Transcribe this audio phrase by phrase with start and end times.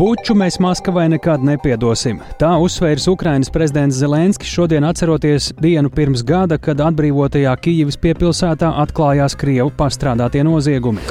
[0.00, 2.22] Buču mēs Maskavai nekad nepiedosim.
[2.40, 9.36] Tā uzsvērs Ukrainas prezidents Zelenskis šodien atceroties dienu pirms gada, kad atbrīvotajā Kijivas piepilsētā atklājās
[9.36, 11.04] Krievu pastrādātie noziegumi.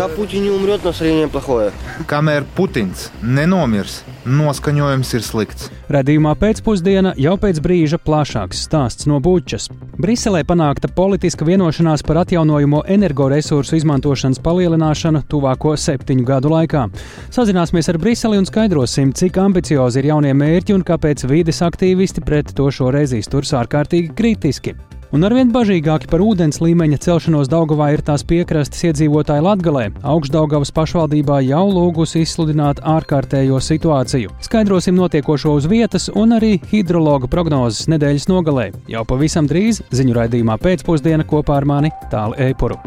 [2.10, 5.70] Kamēr Putins nenomirs, noskaņojums ir slikts.
[5.90, 9.64] Radījumā pēcpusdiena jau pēc brīža plašāks stāsts no Bučas.
[9.98, 16.86] Briselē panākta politiska vienošanās par atjaunojamo energoresursu izmantošanas palielināšanu tuvāko septiņu gadu laikā.
[17.34, 22.54] Sazināsimies ar Briseli un skaidrosim, cik ambiciozi ir jaunie mērķi un kāpēc vides aktīvisti pret
[22.54, 24.78] to šoreiz izturs ārkārtīgi kritiski.
[25.09, 29.87] Un arvien bažīgāki par ūdens līmeņa celšanos Daugavā ir tās piekrastes iedzīvotāji Latgalē.
[30.05, 34.35] Augstdaugavas pašvaldībā jau lūgusi izsludināt ārkārtējo situāciju.
[34.45, 38.67] Skaidrosim notiekošo uz vietas un arī hidrologa prognozes nedēļas nogalē.
[38.94, 42.77] Jau pavisam drīz ziņu raidījumā pēcpusdiena kopā ar mani Tāli Eipuru.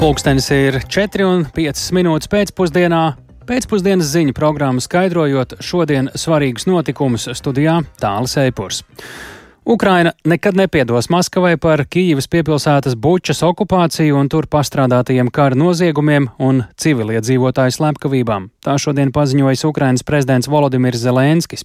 [0.00, 3.02] Pulkstenis ir 4,5 minūtes pēcpusdienā.
[3.42, 8.84] Pēcpusdienas ziņu programmu skaidrojot šodien svarīgus notikumus studijā Tālis Eipurs.
[9.66, 16.64] Ukraina nekad nepiedos Maskavai par Kīivas piepilsētas bučas okupāciju un tur pastrādātajiem kara noziegumiem un
[16.82, 18.48] civiliedzīvotāju slepkavībām.
[18.66, 21.62] Tā šodien paziņojas Ukrainas prezidents Volodimirs Zelenskis.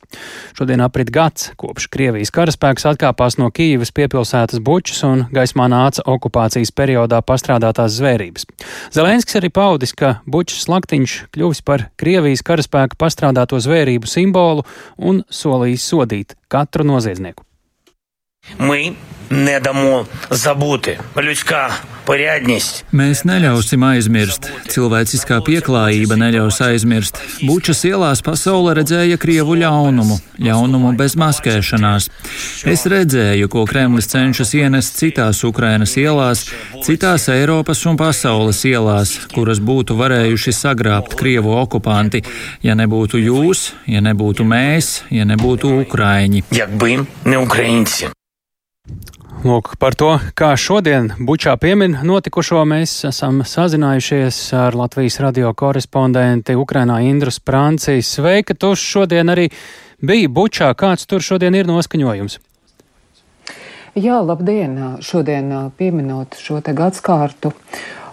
[0.53, 6.69] Šodien aprit gads, kopš Krievijas karaspēks atkāpās no Kīivas piepilsētas bučas un gaismā nāca okupācijas
[6.77, 8.45] periodā pastrādātās zvērības.
[8.93, 14.69] Zelenskis arī paudis, ka bučas slaktiņš kļuvis par Krievijas karaspēka pastrādāto zvērību simbolu
[15.01, 17.46] un solījis sodīt katru noziedznieku.
[18.59, 18.91] Ми
[19.29, 21.69] не дамо забути людська
[22.07, 22.85] порядність.
[22.95, 24.47] Mēs neļausim aizmirst.
[24.71, 27.19] Cilvēciskā pieklājība neļaus aizmirst.
[27.43, 32.07] Bučas ielās pasaule redzēja krievu ļaunumu, ļaunumu bez maskēšanās.
[32.63, 36.47] Es redzēju, ko Kremlis cenšas ienest citās Ukrainas ielās,
[36.87, 42.23] citās Eiropas un pasaules ielās, kuras būtu varējuši sagrābt krievu okupanti,
[42.63, 46.47] ja nebūtu jūs, ja nebūtu mēs, ja nebūtu Ukraiņi.
[46.55, 48.15] Jakbim, ne Ukraiņi.
[49.45, 56.55] Lūk, par to, kā šodien Bučā piemin notikušo, mēs esam sazinājušies ar Latvijas radio korespondenti
[56.57, 57.99] Ukrainā Indru Sprānci.
[58.01, 59.45] Sveika, tu šodien arī
[60.01, 60.71] biji Bučā.
[60.73, 62.39] Kāds tur šodien ir noskaņojums?
[63.97, 64.75] Jā, labdien!
[65.05, 67.53] Šodien pieminot šo te gadskārtu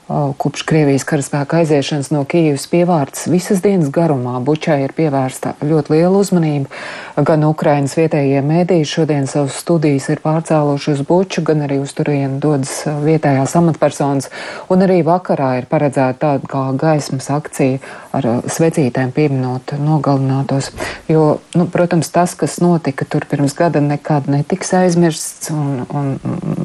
[0.05, 6.19] Kopš Krievijas karaspēka aiziešanas no Kīivas pievārds visas dienas garumā Bučai ir pievērsta ļoti liela
[6.21, 6.69] uzmanība.
[7.25, 12.37] Gan Ukrainas vietējie mēdīji šodien savus studijas ir pārcēluši uz Buču, gan arī uz turienu
[12.43, 14.29] dodas vietējās amatpersonas.
[14.69, 17.81] Un arī vakarā ir paredzēta tāda kā gaismas akcija
[18.13, 20.69] ar svecītēm pieminot nogalinātos.
[21.09, 25.49] Jo, nu, protams, tas, kas notika tur pirms gada, nekad netiks aizmirsts.
[25.55, 26.13] Un, un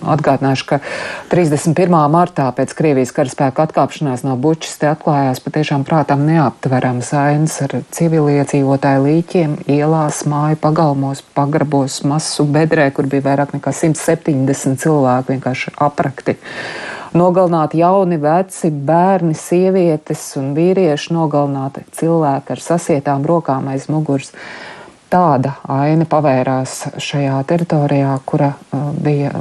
[0.10, 0.84] atgādināšu, ka
[1.32, 1.96] 31.
[2.12, 7.76] martā pēc Krievijas karaspēka karaspēka atkāpšanās no Bučas te atklājās patiešām prātām neaptverams ainas ar
[7.94, 15.76] civiliedzīvotāju līķiem, ielās, māju pagalmos, pagrabos, masu bedrē, kur bija vairāk nekā 170 cilvēku vienkārši
[15.78, 16.38] aprakti.
[17.14, 24.34] Nogalināti jauni, veci, bērni, sievietes un vīrieši, nogalināti cilvēki ar sasietām rokām aiz muguras
[25.10, 29.34] tāda aina pavērās šajā teritorijā, kura uh, bija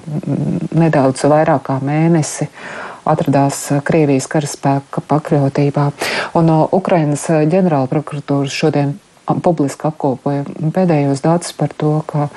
[0.76, 2.48] nedaudz vairāk kā mēnesi
[3.08, 5.90] atradās eh, Krievijas karaspēka pakļautībā.
[6.38, 8.96] Un no Ukrainas eh, ģenerāla prokuratūras šodien
[9.44, 12.28] publiski apkopoja pēdējos datus par to, ka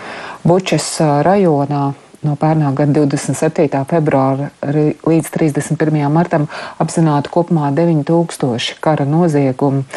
[0.48, 3.86] Bučas eh, rajonā no pērnā gada 27.
[3.90, 6.04] februāra līdz 31.
[6.14, 6.46] martam
[6.82, 9.88] apzināti kopumā 9000 kara noziegumu.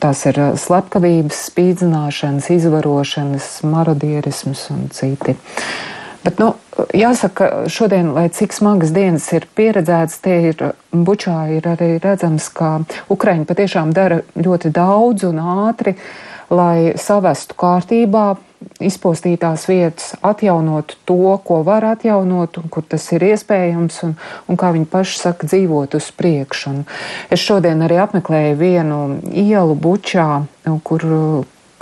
[0.00, 5.36] Tās ir slepkavības, spīdzināšanas, izvarošanas, marodierisms un citi.
[6.24, 6.54] Bet, nu,
[6.96, 12.78] jāsaka, šodien, lai cik smagas dienas ir pieredzētas, tie ir bučā, ir arī redzams, ka
[13.12, 15.98] Ukraiņi patiešām dara ļoti daudz un ātri,
[16.48, 18.24] lai savestu kārtībā
[18.80, 24.14] izpostītās vietas, atjaunot to, ko var atjaunot, un kur tas ir iespējams, un,
[24.48, 26.72] un kā viņi paši saka, dzīvot uz priekšu.
[26.72, 26.84] Un
[27.28, 30.28] es šodien arī apmeklēju vienu ielu bučā,
[30.88, 31.04] kur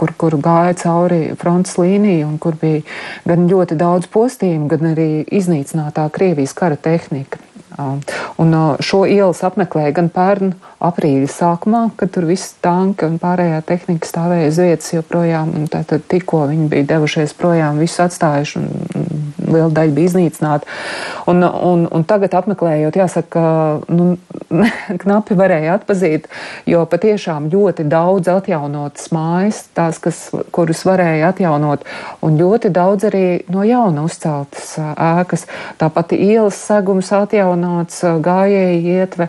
[0.03, 2.83] kur, kur gāja cauri frontes līniju un kur bija
[3.29, 7.39] gan ļoti daudz postījumu, gan arī iznīcinātā Krievijas kara tehnika.
[8.43, 14.09] Un šo ielas apmeklēja gan pērn aprīļa sākumā, kad tur viss tanki un pārējā tehnika
[14.09, 19.13] stāvēja uz vietas joprojām, tātad tikko viņi bija devušies projām, visu atstājuši un
[19.53, 20.69] liela daļa bija iznīcināta.
[21.31, 23.43] Un, un, un tagad apmeklējot, jāsaka,
[23.93, 24.17] nu,
[25.03, 26.29] knapi varēja atpazīt,
[26.69, 31.87] jo patiešām ļoti daudz atjaunotas mājas, tās, kas, kurus varēja atjaunot,
[32.25, 35.47] un ļoti daudz arī no jauna uzceltas ēkas.
[35.81, 37.13] Tāpat ielas segums
[37.63, 39.29] atjaunots, gājēji ietve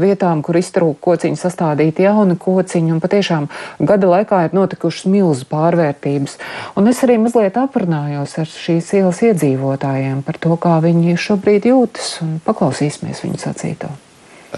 [0.00, 3.48] vietām, kur iztrūk kociņu sastādīti jauni kociņi, un patiešām
[3.80, 6.38] gada laikā ir notikušas milzu pārvērtības.
[6.76, 12.18] Un es arī mazliet aprunājos ar šīs ielas iedzīvotājiem par to, kā viņi šobrīd jūtas,
[12.46, 14.05] paklausīsimies viņu sacīto.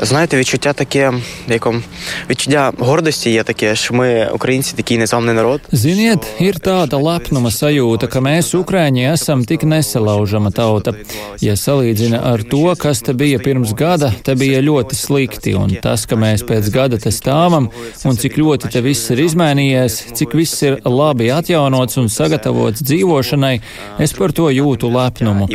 [0.02, 1.12] Знаєте, відчуття таке,
[1.48, 1.82] яком
[2.30, 5.60] відчуття гордості є таке, що ми українці такий незламний народ.
[5.72, 10.94] Ziniet, ir tāda lepnuma sajūta, ka mēs, Ukrāņi, esam tik nesalaužama tauta.
[11.42, 16.06] Ja salīdzina ar to, kas te bija pirms gada, te bija ļoti slikti, un tas,
[16.06, 17.68] ka mēs pēc gada te stāvam,
[18.04, 23.56] un cik ļoti te viss ir izmainījies, cik viss ir labi atjaunots un sagatavots dzīvošanai,
[23.98, 25.48] es par to jūtu lepnumu.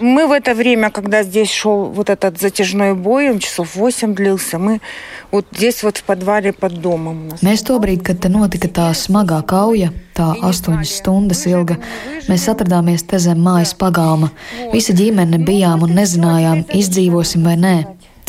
[0.00, 4.14] Mēs в это время, когда здесь шел вот этот этот затяжной бой, он часов 8
[4.14, 4.58] длился.
[4.58, 4.80] Мы
[5.30, 7.26] вот здесь вот в подвале под домом.
[7.26, 7.42] У нас.
[7.42, 11.78] Mēs tobrīd, kad te notika tā smagā kauja, tā astoņas stundas ilga,
[12.28, 14.32] mēs atradāmies te zem mājas pagāma.
[14.72, 17.76] Visa ģimene bijām un nezinājām, izdzīvosim vai nē.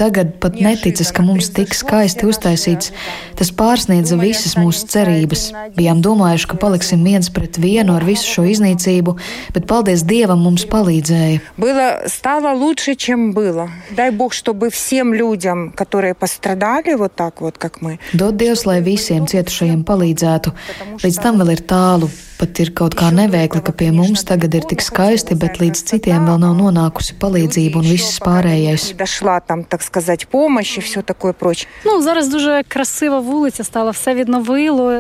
[0.02, 2.90] Tagad pat neticas, ka mums tik skaisti uztaisīts.
[3.38, 5.44] Tas pārsniedza visas mūsu cerības.
[5.76, 9.14] Bijām domājuši, ka paliksim viens pret vienu ar visu šo iznīcību,
[9.54, 11.44] bet paldies Dievam mums palīdzēja.
[11.62, 13.70] Было стало лучше, чем было.
[13.92, 18.00] Дай Бог, чтобы всем людям, которые пострадали вот так вот, как мы.
[18.14, 20.58] Dod Dievs, lai visiem cietušajiem palīdzētu.
[21.06, 22.10] Līdz tam vēl ir tālu.
[22.42, 26.24] Pat ir kaut kā neveikli, ka pie mums tagad ir tik skaisti, bet līdz citiem
[26.26, 28.88] vēl nav nonākusi palīdzība un viss pārējais.
[31.86, 32.00] Nu,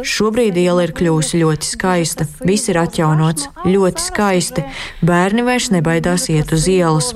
[0.05, 2.29] Šobrīd iela ir kļuvusi ļoti skaista.
[2.45, 4.67] Viss ir atjaunots, ļoti skaisti.
[5.01, 7.09] Bērni vairs nebaidās iet uz ielas.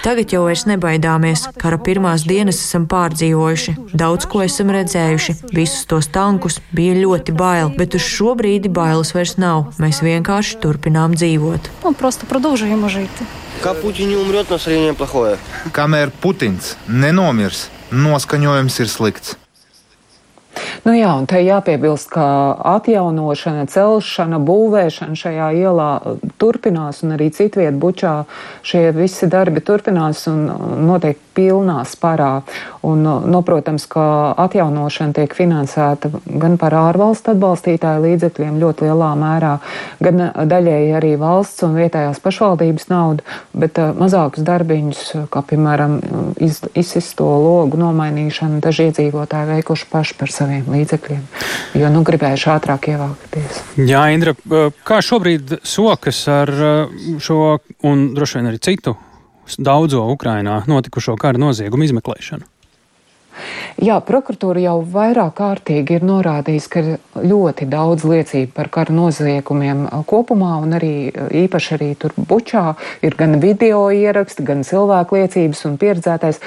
[0.00, 1.44] Tagad jau vairs nebaidāmies.
[1.60, 7.34] Kara pirmās dienas esam pārdzīvojuši piedzīvojuši, daudz ko esam redzējuši, visus tos tankus bija ļoti
[7.34, 9.74] bail, bet uz šo brīdi bailes vairs nav.
[9.78, 11.70] Mēs vienkārši turpinām dzīvot.
[11.84, 11.94] Nu,
[13.60, 15.36] Kā Puķiņš umrot, no slēņiem plahoja?
[15.76, 19.36] Kamēr Putins nenomirs, noskaņojums ir slikts.
[20.84, 22.26] Nu jā, un te jāpiebilst, ka
[22.76, 25.90] atjaunošana, celšana, būvēšana šajā ielā
[26.40, 28.14] turpinās, un arī citviet bučā
[28.66, 30.46] šie visi darbi turpinās un
[30.86, 32.42] notiek pilnā sparā.
[32.86, 39.52] Un, nu, protams, ka atjaunošana tiek finansēta gan par ārvalstu atbalstītāju līdzekļiem ļoti lielā mērā,
[40.00, 45.02] gan daļēji arī valsts un vietējās pašvaldības naudu, bet uh, mazākus darbiņus,
[45.32, 45.98] kā piemēram
[46.40, 51.22] iz, izsisto logu nomainīšanu, daži iedzīvotāji veikuši paši par saviem līdzekļiem,
[51.78, 53.60] jo nu gribējuši ātrāk ievākties.
[53.86, 54.34] Jā, Indra,
[54.86, 56.50] kā šobrīd sokas ar
[57.22, 58.96] šo un droši vien arī citu
[59.58, 62.46] daudzo Ukrainā notikušo kara noziegumu izmeklēšanu?
[63.80, 66.98] Jā, prokuratūra jau vairāk kārtīgi ir norādījusi, ka ir
[67.30, 71.10] ļoti daudz liecību par kara noziegumiem kopumā, un arī
[71.44, 72.74] īpaši arī tur bučā
[73.06, 76.40] ir gan video ieraksti, gan cilvēku liecības un pieredzētais.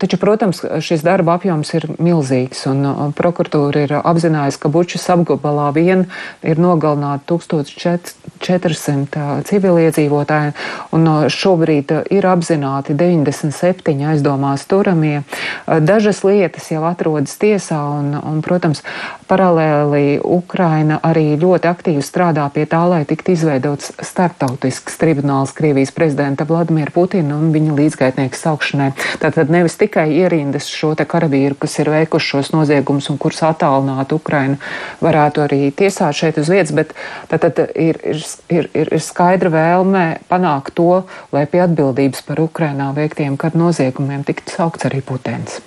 [0.00, 6.06] Taču, protams, šis darba apjoms ir milzīgs, un prokuratūra ir apzinājusi, ka bučas apgabalā vien
[6.46, 10.50] ir nogalināti 1400 civiliedzīvotāji,
[10.96, 15.18] un šobrīd ir apzināti 97 aizdomās turamie.
[15.66, 18.82] Dažas lietas jau atrodas tiesā, un, un protams,
[19.30, 26.46] paralēli Ukraina arī ļoti aktīvi strādā pie tā, lai tiktu izveidots starptautisks tribunāls Krievijas prezidenta
[26.48, 28.90] Vladimira Putina un viņa līdzgaitnieku saukšanai.
[29.22, 34.14] Tātad nevis tikai ierindas šo te karavīru, kas ir veikuši šos noziegumus un kurus attālināt
[34.16, 34.58] Ukrainu,
[35.04, 36.94] varētu arī tiesāt šeit uz vietas, bet
[37.30, 41.02] tātad ir, ir, ir, ir, ir skaidra vēlme panākt to,
[41.34, 45.60] lai pie atbildības par Ukrainā veiktiem kara noziegumiem tiktu saukts arī Putins.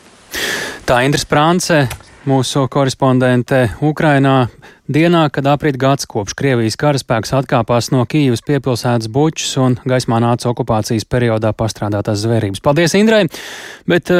[0.87, 1.85] Tā Indras Prānce,
[2.27, 4.47] mūsu korespondente Ukrainā,
[4.91, 10.51] dienā, kad aprit gads kopš Krievijas karaspēks atkāpās no Kīivas piepilsētas bučas un gaismā nāca
[10.51, 12.63] okupācijas periodā pastrādātās zvērības.
[12.63, 13.25] Paldies, Indrai!
[13.89, 14.11] Bet,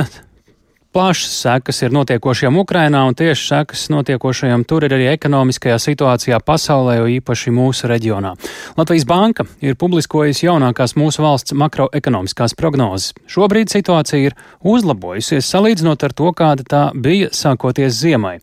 [0.94, 7.00] Plašas sekas ir notiekošajam Ukrainā, un tieši sekas notiekošajam tur ir arī ekonomiskajā situācijā pasaulē,
[7.00, 8.36] jo īpaši mūsu reģionā.
[8.78, 13.16] Latvijas Banka ir publiskojusi jaunākās mūsu valsts makroekonomiskās prognozes.
[13.26, 18.38] Šobrīd situācija ir uzlabojusies salīdzinot ar to, kāda tā bija sākoties ziemai.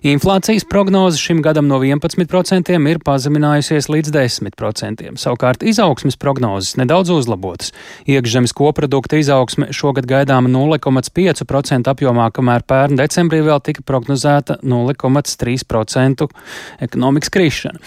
[0.00, 5.10] Inflācijas prognoze šim gadam no 11% ir pazeminājusies līdz 10%.
[5.20, 7.74] Savukārt izaugsmes prognozes nedaudz uzlabotas.
[8.08, 16.28] Iekšzemes koprodukta izaugsme šogad gaidāma 0,5% procentu apjomā, kamēr pērn decembrī vēl tika prognozēta 0,3%
[16.80, 17.78] ekonomikas krišana.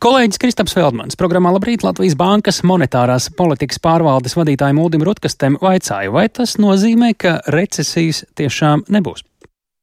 [0.00, 6.28] Kolēģis Kristaps Feldmans programmā Labrīt Latvijas Bankas monetārās politikas pārvaldes vadītājiem Uldim Rutkastem vaicāja, vai
[6.28, 9.24] tas nozīmē, ka recesijas tiešām nebūs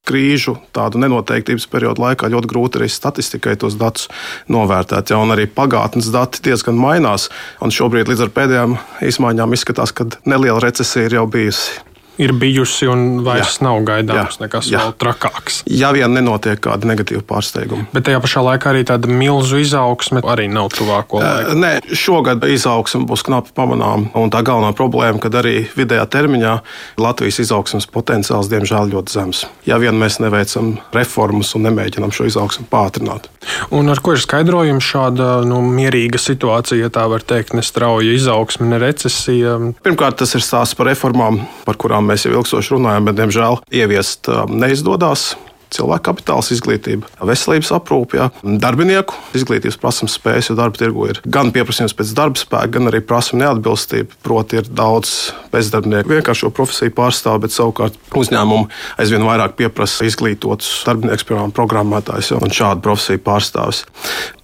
[0.08, 4.06] krīžu, tādu nenoteiktības periodu laikā ļoti grūti arī statistikai tos datus
[4.48, 5.12] novērtēt.
[5.12, 7.28] Ja, arī pagātnes dati diezgan mainās.
[7.60, 11.82] Un šobrīd līdz ar pēdējām izmaiņām izskatās, ka neliela recesija ir jau bijusi
[12.22, 13.66] ir bijusi un vairs jā.
[13.68, 14.46] nav gaidāms jā.
[14.46, 14.82] nekas jā.
[14.84, 15.62] vēl trakāks.
[15.70, 17.88] Ja vien nenotiek kāda negatīva pārsteiguma.
[17.94, 21.58] Bet tajā pašā laikā arī tāda milzu izaugsme arī nav tuvāko laiku.
[21.62, 24.10] Nē, šogad izaugsme būs knapi pamanām.
[24.18, 26.58] Un tā galvenā problēma, kad arī vidējā termiņā
[27.02, 29.46] Latvijas izaugsmes potenciāls diemžēl ļoti zems.
[29.68, 33.30] Ja vien mēs neveicam reformas un nemēģinam šo izaugsmu pātrināt.
[33.72, 38.16] Un ar ko ir skaidrojums šāda nu, mierīga situācija, ja tā var teikt, ne strauja
[38.16, 39.58] izaugsme, ne recesija?
[39.86, 44.32] Pirmkārt, tas ir stāsts par reformām, par kurām mēs jau ilgstoši runājam, bet diemžēl ieviest
[44.32, 45.34] um, neizdodas
[45.74, 48.28] cilvēku kapitāls, izglītība, veselības aprūpe, ja.
[48.44, 53.02] darbinieku izglītības prasības spējas, jo darba tirgu ir gan pieprasījums pēc darba spēka, gan arī
[53.04, 54.20] prasuma neatbilstība.
[54.24, 55.14] Proti, ir daudz
[55.54, 58.72] bezdarbnieku vienkāršo profesiju pārstāvju, bet savukārt uzņēmumi
[59.02, 63.84] aizvien vairāk pieprasa izglītotus darbiniekus, piemēram, programmētājus un šādu profesiju pārstāvjus.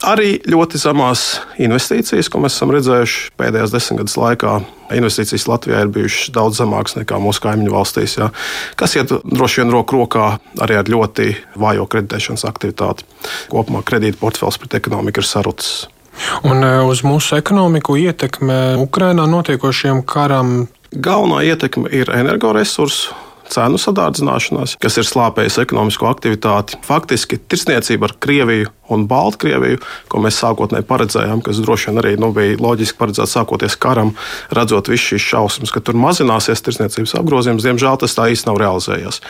[0.07, 1.27] Arī ļoti zemās
[1.63, 4.59] investīcijas, ko mēs esam redzējuši pēdējās desmitgades laikā
[4.97, 8.29] investīcijas Latvijā ir bijušas daudz zemākas nekā mūsu kaimiņu valstīs, jā,
[8.79, 10.27] kas iet droši vien roku rokā
[10.63, 13.07] arī ar ļoti vājo kreditēšanas aktivitāti.
[13.51, 15.85] Kopumā kredīta portfels pret ekonomiku ir sarucis.
[16.45, 20.67] Un e, uz mūsu ekonomiku ietekme Ukrainā notiekošiem karam?
[20.93, 23.15] Galvenā ietekme ir energoresursu
[23.51, 26.79] cenu sadārdzināšanās, kas ir slāpējis ekonomisko aktivitāti.
[26.85, 29.79] Faktiski tirsniecība ar Krieviju un Baltkrieviju,
[30.11, 34.13] ko mēs sākotnēji paredzējām, kas droši vien arī nu, bija loģiski paredzēts sākoties karam,
[34.53, 37.65] redzot visu šīs šausmas, ka tur mazināsies tirsniecības apgrozījums.
[37.65, 39.21] Diemžēl tas tā īsti nav realizējies.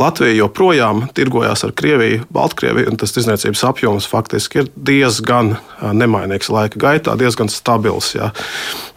[0.00, 5.56] Latvija joprojām tirgojās ar Krieviju, Baltkrieviju, un tas tirsniecības apjoms faktiski ir diezgan
[5.92, 8.14] nemainīgs laika gaitā, diezgan stabils.
[8.16, 8.32] Jā.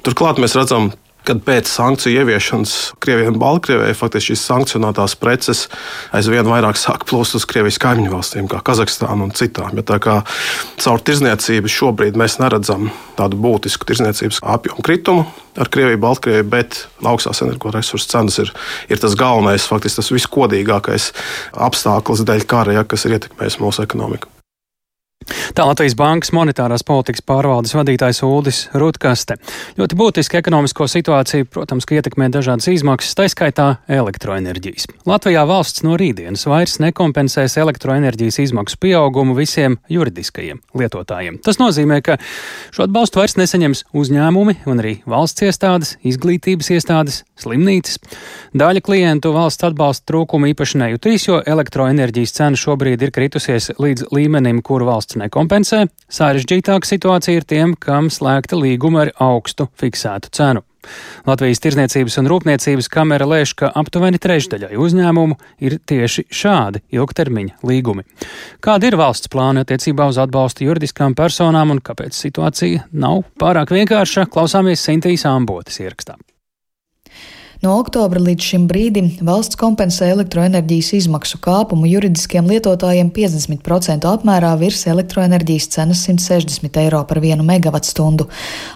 [0.07, 0.93] Turklāt mēs redzam,
[1.27, 5.65] kad pēc sankciju ieviešanas Krievijai un Baltkrievijai faktiski šīs sankcionētās preces
[6.15, 9.75] aizvien vairāk sāk plūst uz Krievijas kaimiņu valstīm, kā Kazahstāna un citām.
[9.77, 10.21] Ja tā kā
[10.83, 17.43] caur tirzniecību šobrīd mēs neredzam tādu būtisku tirzniecības apjomu kritumu ar Krieviju, Baltkrieviju, bet augstās
[17.43, 18.53] energoresursu cenas ir,
[18.93, 21.11] ir tas galvenais, faktiski tas viskodīgākais
[21.67, 24.36] apstākļus dēļ kara, ja, kas ir ietekmējis mūsu ekonomiku.
[25.57, 29.39] Tā Latvijas Bankas monetārās politikas pārvaldes vadītājs Uldis Rutkaste.
[29.79, 34.85] Ļoti būtiski ekonomisko situāciju, protams, ka ietekmē dažādas izmaksas, taiskaitā elektroenerģijas.
[35.09, 41.41] Latvijā valsts no rītdienas vairs nekompensēs elektroenerģijas izmaksu pieaugumu visiem juridiskajiem lietotājiem.
[41.41, 42.19] Tas nozīmē, ka
[42.75, 47.97] šo atbalstu vairs nesaņems uzņēmumi un arī valsts iestādes, izglītības iestādes, slimnīcas.
[48.57, 54.61] Daļa klientu valsts atbalsta trūkumu īpaši nejutīs, jo elektroenerģijas cena šobrīd ir kritusies līdz līmenim,
[54.65, 55.85] kuru valsts nekompensē.
[56.11, 60.67] Sarežģītāka situācija ir tiem, kam slēgta līguma ar augstu fiksētu cenu.
[61.27, 65.37] Latvijas Tirzniecības un Rūpniecības kamera lēš, ka aptuveni trešdaļai uzņēmumu
[65.67, 68.05] ir tieši šādi ilgtermiņa līgumi.
[68.63, 74.29] Kāda ir valsts plāna attiecībā uz atbalstu juridiskām personām un kāpēc situācija nav pārāk vienkārša,
[74.31, 76.17] klausāmies Sintīs Ambotas ierakstā.
[77.57, 84.83] No oktobra līdz šim brīdim valsts kompensē elektroenerģijas izmaksu kāpumu juridiskiem lietotājiem 50% apmērā virs
[84.91, 88.27] elektroenerģijas cenas 160 eiro par vienu megavatstundu.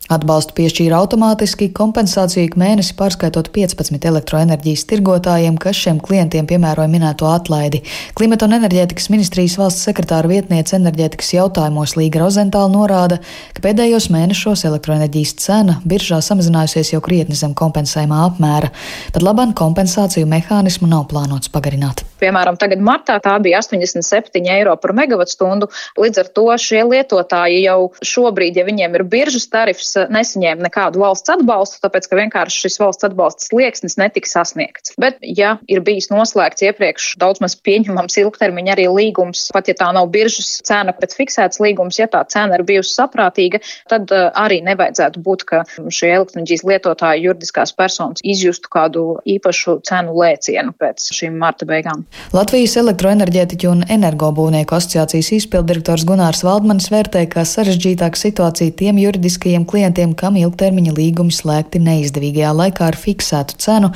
[0.10, 7.30] Atbalstu piešķīra automātiski kompensāciju ik mēnesi pārskaitot 15 elektroenerģijas tirgotājiem, kas šiem klientiem piemēroja minēto
[7.30, 7.84] atlaidi.
[8.18, 13.22] Klimata un enerģētikas ministrijas valsts sekretāra vietniece enerģētikas jautājumos Līga Rozentāla norāda,
[13.54, 18.71] ka pēdējos mēnešos elektroenerģijas cena biržā samazinājusies jau krietni zem kompensējumā apmēra.
[19.12, 22.06] Pat labāk kompensāciju mehānismu nav plānots pagarināt.
[22.22, 25.72] Piemēram, tagad martā tā bija 87 eiro par megawattstundu.
[26.00, 31.34] Līdz ar to šie lietotāji jau šobrīd, ja viņiem ir biržas tarifs, nesaņēma nekādu valsts
[31.34, 34.94] atbalstu, tāpēc ka vienkārši šis valsts atbalsta slieksnis netika sasniegts.
[35.02, 39.90] Bet, ja ir bijis noslēgts iepriekš daudz maz pieņemams ilgtermiņa arī līgums, pat ja tā
[39.96, 44.62] nav biržas cena, bet fiksēts līgums, ja tā cena ir bijusi saprātīga, tad uh, arī
[44.68, 48.22] nevajadzētu būt, ka šie elektroenerģijas lietotāji juridiskās personas
[48.62, 52.06] izjustu kādu īpašu cenu lēcienu pēc šīm marta beigām.
[52.34, 60.14] Latvijas elektroenerģētiķu un energobūvnieku asociācijas izpildirektors Gunārs Valdmanis vērtē, kā sarežģītāka situācija tiem juridiskajiem klientiem,
[60.16, 63.92] kam ilgtermiņa līgumi slēgti neizdevīgajā laikā ar fiksētu cenu.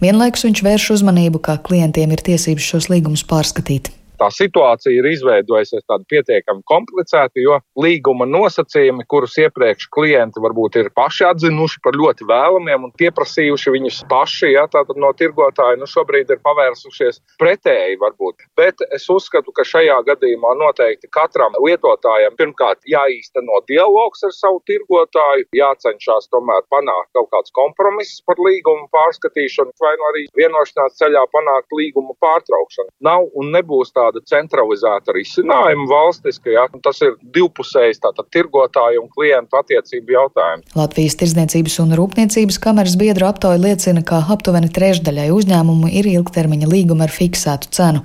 [0.00, 3.92] Vienlaikus viņš vērš uzmanību, kā klientiem ir tiesības šos līgumus pārskatīt.
[4.18, 10.90] Tā situācija ir izveidojusies tāda pietiekami komplicēta, jo līguma nosacījumi, kurus iepriekš klienti varbūt ir
[10.96, 16.30] paši atzinuši par ļoti vēlamiem un pieprasījuši viņus paši, ja, tātad no tirgotāja, nu šobrīd
[16.34, 18.46] ir pavērsušies pretēji varbūt.
[18.58, 25.48] Bet es uzskatu, ka šajā gadījumā noteikti katram lietotājam pirmkārt jāīsteno dialogs ar savu tirgotāju,
[25.56, 31.74] jācenšas tomēr panākt kaut kāds kompromiss par līgumu pārskatīšanu vai nu arī vienošanās ceļā panākt
[31.78, 32.92] līgumu pārtraukšanu.
[33.04, 39.58] Nav un nebūs tāda centralizēta risinājuma valstiski, ja tas ir divpusējs tātad tirgotāju un klientu
[39.60, 40.66] attiecību jautājums.
[40.78, 47.08] Latvijas Tirzniecības un Rūpniecības kameras biedru aptauja liecina, ka aptuveni trešdaļai uzņēmumu ir ilgtermiņa līguma
[47.08, 48.04] ar fiksētu cenu.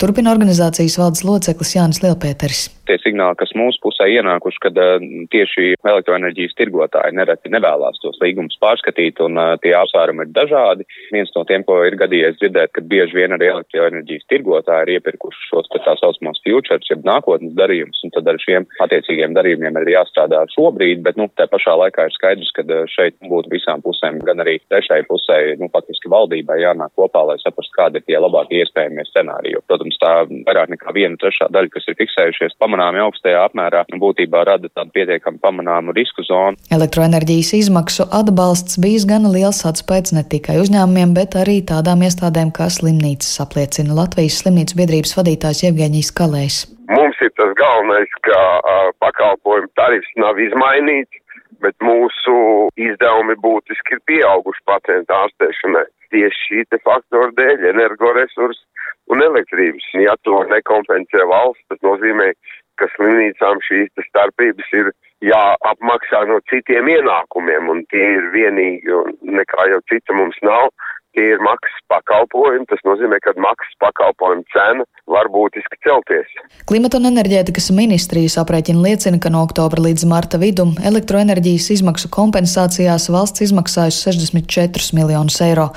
[0.00, 5.74] Turpina organizācijas valdes loceklis Jānis Lielpēteris tie signāli, kas mūsu pusē ienākuši, kad uh, tieši
[5.78, 10.86] elektroenerģijas tirgotāji nereti nevēlas tos līgumus pārskatīt, un uh, tie apsvērumi ir dažādi.
[11.14, 15.48] Viens no tiem, ko ir gadījies dzirdēt, ka bieži vien arī elektroenerģijas tirgotāji ir iepirkuši
[15.50, 20.42] šos tā saucamos futures, jeb nākotnes darījumus, un tad ar šiem attiecīgiem darījumiem ir jāstrādā
[20.54, 24.42] šobrīd, bet, nu, tā pašā laikā ir skaidrs, ka uh, šeit būtu visām pusēm, gan
[24.44, 29.06] arī trešai pusē, nu, faktiski valdībai jānāk kopā, lai saprastu, kādi ir tie labākie iespējamie
[29.08, 29.56] scenāriji.
[29.56, 30.12] Jo, protams, tā
[30.48, 35.40] vairāk nekā viena trešā daļa, kas ir fiksējušies pamanāmi augstajā apmērā, būtībā rada tādu pietiekami
[35.42, 36.56] pamanāmu risku zonu.
[36.72, 42.70] Elektroenerģijas izmaksu atbalsts bijis gan liels atspējas ne tikai uzņēmumiem, bet arī tādām iestādēm kā
[42.72, 46.60] slimnīcas, apliecina Latvijas slimnīcas biedrības vadītājs Jevgeņijs Kalējs.
[46.92, 51.20] Mums ir tas galvenais, ka uh, pakalpojumu tarifs nav izmainīts,
[51.62, 52.34] bet mūsu
[52.80, 55.86] izdevumi būtiski ir pieauguši pacientu ārstēšanai.
[56.12, 58.66] Tieši šī faktora dēļ, energoresursu
[59.12, 59.86] un elektrības.
[60.02, 62.32] Ja to nekompensē valsts, tas nozīmē,
[62.80, 64.90] ka slimnīcām šīs starpības ir
[65.22, 70.70] jāapmaksā no citiem ienākumiem, un tie ir vienīgi, un nekā jau cita mums nav
[71.16, 72.66] tie ir maksas pakalpojumi.
[72.70, 76.30] Tas nozīmē, ka maksas pakalpojumu cena var būtiski celties.
[76.68, 83.08] Klimata un enerģētikas ministrijas aprēķina liecina, ka no oktobra līdz marta vidum elektroenerģijas izmaksu kompensācijās
[83.12, 85.68] valsts izmaksājusi 64 miljonus eiro.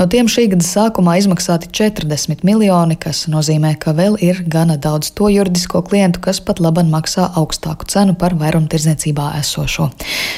[0.00, 5.12] No tiem šī gada sākumā izmaksāti 40 miljoni, kas nozīmē, ka vēl ir gana daudz
[5.16, 9.90] to juridisko klientu, kas pat laban maksā augstāku cenu par vairumtirdzniecībā esošo.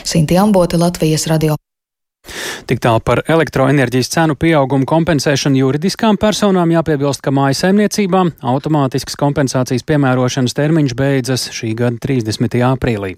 [0.05, 1.64] Sinti Ambote, Latvijas radio.
[2.69, 10.57] Tik tālu par elektroenerģijas cenu pieaugumu kompensēšanu juridiskām personām jāpiebilst, ka mājasaimniecībām automātisks kompensācijas piemērošanas
[10.57, 12.57] termiņš beidzas šī gada 30.
[12.71, 13.15] aprīlī.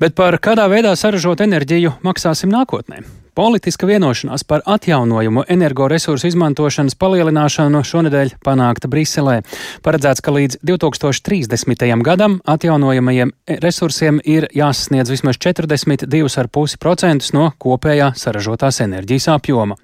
[0.00, 3.04] Bet par kādā veidā saražot enerģiju maksāsim nākotnē?
[3.34, 9.40] Politiska vienošanās par atjaunojumu energoresursu izmantošanas palielināšanu šonadēļ panākta Briselē.
[9.82, 11.82] Paredzēts, ka līdz 2030.
[12.06, 19.80] gadam atjaunojamajiem resursiem ir jāsasniedz vismaz 42,5% no kopējā saražotās enerģijas apjoma.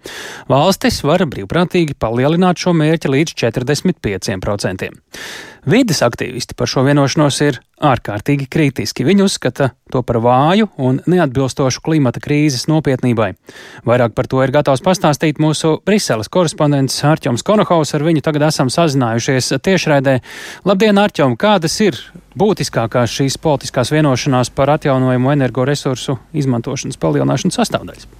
[0.46, 4.94] Valstis var brīvprātīgi palielināt šo mērķi līdz 45%.
[5.68, 9.04] Vides aktīvisti par šo vienošanos ir ārkārtīgi kritiski.
[9.04, 13.34] Viņi uzskata to par vāju un neatbilstošu klimata krīzes nopietnībai.
[13.88, 17.94] Vairāk par to ir gatavs pastāstīt mūsu Briseles korespondents Arčuns Konohaus.
[17.96, 20.18] Ar viņu tagad esam sazinājušies tiešraidē.
[20.68, 21.36] Labdien, Arčum!
[21.40, 21.98] Kādas ir
[22.38, 28.19] būtiskākās šīs politiskās vienošanās par atjaunojumu energoresursu izmantošanas palielināšanas sastāvdaļas?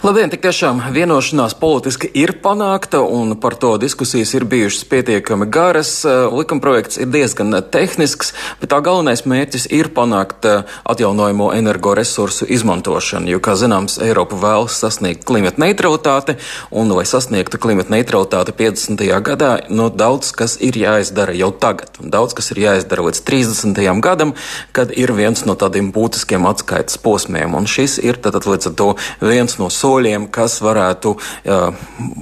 [0.00, 5.90] Labdien, tik tiešām vienošanās politiski ir panākta, un par to diskusijas ir bijušas pietiekami garas.
[6.32, 8.30] Likumprojekts ir diezgan tehnisks,
[8.62, 10.48] bet tā galvenais mērķis ir panākt
[10.88, 16.38] atjaunojamo energoresursu izmantošanu, jo, kā zināms, Eiropa vēlas sasniegt klimata neutralitāti,
[16.72, 19.04] un, lai sasniegtu klimata neutralitāti 50.
[19.28, 23.84] gadā, no daudz kas ir jāizdara jau tagad, un daudz kas ir jāizdara līdz 30.
[24.00, 24.32] gadam,
[24.72, 28.90] kad ir viens no tādiem būtiskiem atskaites posmiem, un šis ir tātad līdz ar to
[29.20, 31.74] viens no soļiem soļiem, kas varētu uh,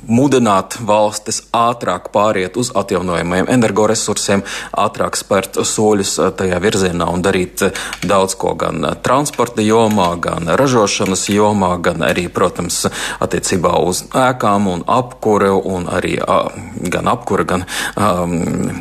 [0.08, 7.66] mudināt valstis ātrāk pāriet uz atjaunojamajiem energoresursiem, ātrāk spērt soļus tajā virzienā un darīt
[8.08, 12.86] daudz ko gan transporta jomā, gan ražošanas jomā, gan arī, protams,
[13.24, 16.48] attiecībā uz ēkām un apkuri un arī uh,
[16.92, 18.38] gan apkura, gan um,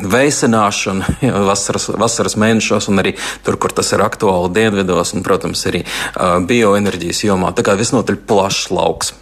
[0.08, 1.18] veisināšana
[1.50, 6.38] vasaras, vasaras mēnešos un arī tur, kur tas ir aktuāli dienvidos un, protams, arī uh,
[6.48, 7.52] bioenerģijas jomā.
[7.56, 9.16] Tā kā visnotaļ plašs lauks.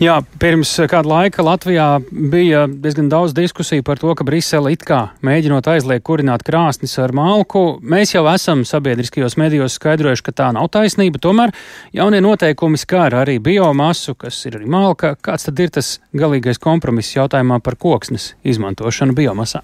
[0.00, 5.00] Jā, pirms kāda laika Latvijā bija diezgan daudz diskusiju par to, ka Brisele it kā
[5.26, 7.78] mēģinot aizliegt kurināt krāsnis ar malku.
[7.82, 11.22] Mēs jau esam sabiedriskajos medijos skaidrojuši, ka tā nav taisnība.
[11.22, 11.54] Tomēr
[11.96, 15.14] jaunie noteikumi skar arī biomasu, kas ir arī malka.
[15.20, 19.62] Kāds tad ir tas galīgais kompromiss jautājumā par koksnes izmantošanu biomasā?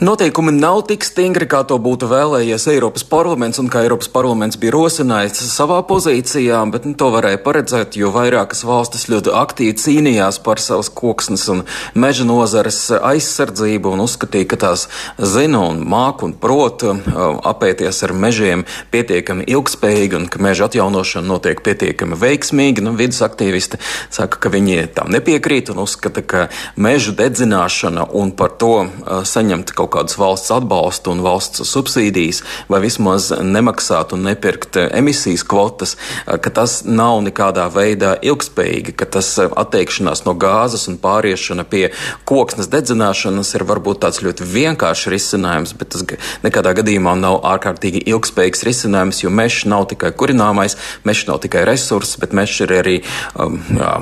[0.00, 4.74] Noteikumi nav tik stingri, kā to būtu vēlējies Eiropas parlaments un kā Eiropas parlaments bija
[4.74, 10.60] rosinājis savā pozīcijā, bet nu, to varēja paredzēt, jo vairākas valstis ļoti aktīvi cīnījās par
[10.60, 11.62] savas koksnes un
[11.96, 14.82] meža nozares aizsardzību un uzskatīja, ka tās
[15.16, 17.00] zina un māk un prot uh,
[17.48, 22.84] apēties ar mežiem pietiekami ilgspējīgi un ka meža atjaunošana notiek pietiekami veiksmīgi.
[22.84, 23.80] Nu, vidas aktīvisti
[24.10, 29.72] saka, ka viņi tam nepiekrīt un uzskata, ka mežu dedzināšana un par to uh, saņemt
[29.72, 35.96] kaut kaut kādus valsts atbalstu un valsts subsīdijas, vai vismaz nemaksāt un nepirkt emisijas kvotas,
[36.26, 41.90] ka tas nav nekādā veidā ilgspējīgi, ka tas atteikšanās no gāzes un pāriešana pie
[42.28, 46.06] koksnes dedzināšanas ir varbūt tāds ļoti vienkāršs risinājums, bet tas
[46.44, 52.18] nekādā gadījumā nav ārkārtīgi ilgspējīgs risinājums, jo mežs nav tikai kurināmais, mežs nav tikai resurss,
[52.20, 52.98] bet mežs ir arī
[53.34, 53.94] um, jā,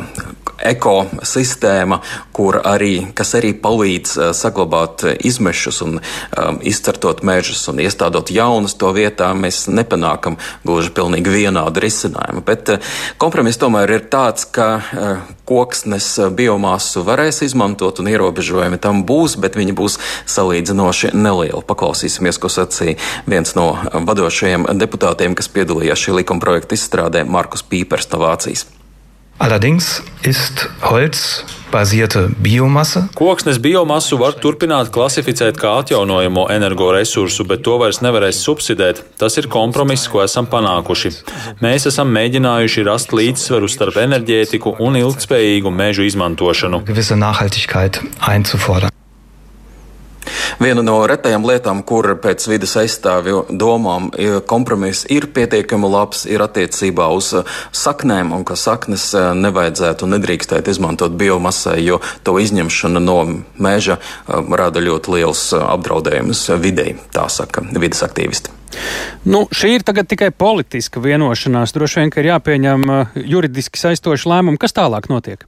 [0.64, 2.00] ekosistēma,
[2.34, 8.76] kur arī, kas arī palīdz uh, saglabāt izmešus un um, izcertot mežus un iestādot jaunus
[8.80, 12.44] to vietā, mēs nepanākam gluži pilnīgi vienādu risinājumu.
[12.46, 19.04] Bet uh, kompromiss tomēr ir tāds, ka uh, koksnes biomasu varēs izmantot un ierobežojumi tam
[19.06, 19.98] būs, bet viņi būs
[20.30, 21.64] salīdzinoši nelieli.
[21.68, 22.96] Paklausīsimies, ko sacīja
[23.28, 28.66] viens no vadošajiem deputātiem, kas piedalījās šī likuma projekta izstrādē, Markus Pīpers no Vācijas.
[29.38, 31.44] Allerdings ist Holz
[31.74, 33.08] basierte Biomasse.
[33.18, 39.02] Koksnes biomasu var turpināt klasificēt kā atjaunojamo energoresursu, bet to vairs nevarēs subsidēt.
[39.18, 41.10] Tas ir kompromiss, ko esam panākuši.
[41.64, 46.84] Mēs esam mēģinājuši rast līdzsvaru starp enerģētiku un ilgspējīgu mežu izmantošanu.
[50.62, 54.10] Viena no retajām lietām, kur pēc vidas aizstāvju domām
[54.46, 60.14] kompromiss ir pietiekami labs, ir attiecībā uz uh, saknēm, un ka saknes uh, nevajadzētu un
[60.16, 63.18] nedrīkstētu izmantot biomasai, jo to izņemšana no
[63.58, 68.54] meža uh, rada ļoti liels apdraudējumus videi, tā saka vidas aktīvisti.
[69.24, 71.72] Nu, šī ir tikai politiska vienošanās.
[71.76, 72.86] Droši vien, ka ir jāpieņem
[73.22, 74.58] juridiski saistoši lēmumi.
[74.58, 75.46] Kas tālāk notiek?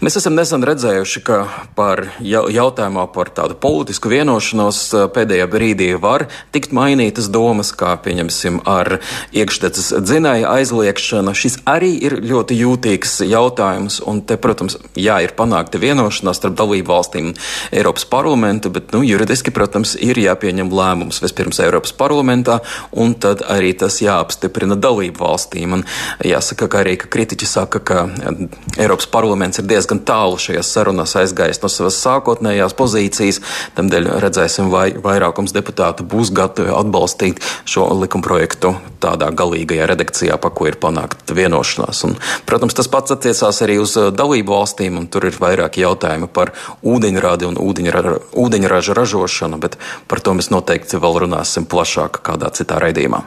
[0.00, 1.40] Mēs esam nesen redzējuši, ka
[1.76, 8.62] par jautājumā par tādu politisku vienošanos eh, pēdējā brīdī var tikt mainītas domas, kā pieņemsim
[8.68, 8.98] ar
[9.36, 11.34] iekšteces dzinēju aizliekšanu.
[11.36, 16.90] Šis arī ir ļoti jūtīgs jautājums, un te, protams, jā, ir panākta vienošanās starp dalību
[16.90, 17.32] valstīm
[17.72, 22.60] Eiropas parlamentu, bet, nu, juridiski, protams, ir jāpieņem lēmums vispirms Eiropas parlamentā,
[22.92, 25.76] un tad arī tas jāapstiprina dalību valstīm.
[25.80, 25.84] Un
[26.24, 28.44] jāsaka, ka arī ka kritiķi saka, ka eh,
[28.80, 33.40] Eiropas parlaments parlaments ir diezgan tālu šajās sarunās aizgājis no savas sākotnējās pozīcijas.
[33.74, 40.68] Tādēļ redzēsim, vai vairākums deputātu būs gatavi atbalstīt šo likumprojektu tādā galīgajā redakcijā, pa ko
[40.68, 42.04] ir panākta vienošanās.
[42.06, 46.30] Un, protams, tas pats attiecās arī uz uh, dalību valstīm, un tur ir vairāki jautājumi
[46.30, 52.52] par ūdeņradi un ūdeņra, ūdeņraža ražošanu, bet par to mēs noteikti vēl runāsim plašāk kādā
[52.54, 53.24] citā raidījumā.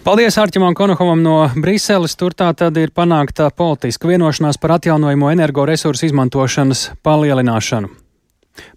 [0.00, 2.14] Paldies Arķimam Konohovam no Briseles.
[2.16, 7.90] Tur tā tad ir panākta politiska vienošanās par atjaunojamo energoresursu izmantošanas palielināšanu.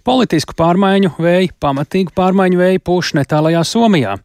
[0.03, 4.17] Politisku pārmaiņu vēju, pamatīgu pārmaiņu vēju pūš netālajā Somijā.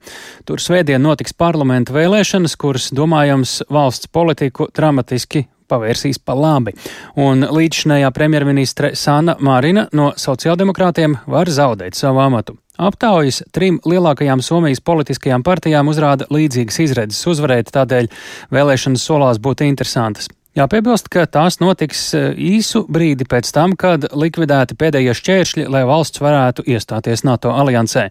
[0.42, 6.74] Tur svētdien notiks parlamenta vēlēšanas, kuras, domājams, valsts politiku dramatiski pavērsīs pa labi.
[7.14, 12.58] Un līdzšinējā premjerministre Sanna Marina no sociāldemokrātiem var zaudēt savu amatu.
[12.78, 18.06] Aptaujas trim lielākajām Somijas politiskajām partijām uzrāda līdzīgas izredzes uzvarēt, tādēļ
[18.54, 20.30] vēlēšanas solās būt interesantas.
[20.58, 26.22] Jāpiebilst, ka tās notiks e, īsu brīdi pēc tam, kad likvidēti pēdējie šķēršļi, lai valsts
[26.22, 28.08] varētu iestāties NATO aliansē.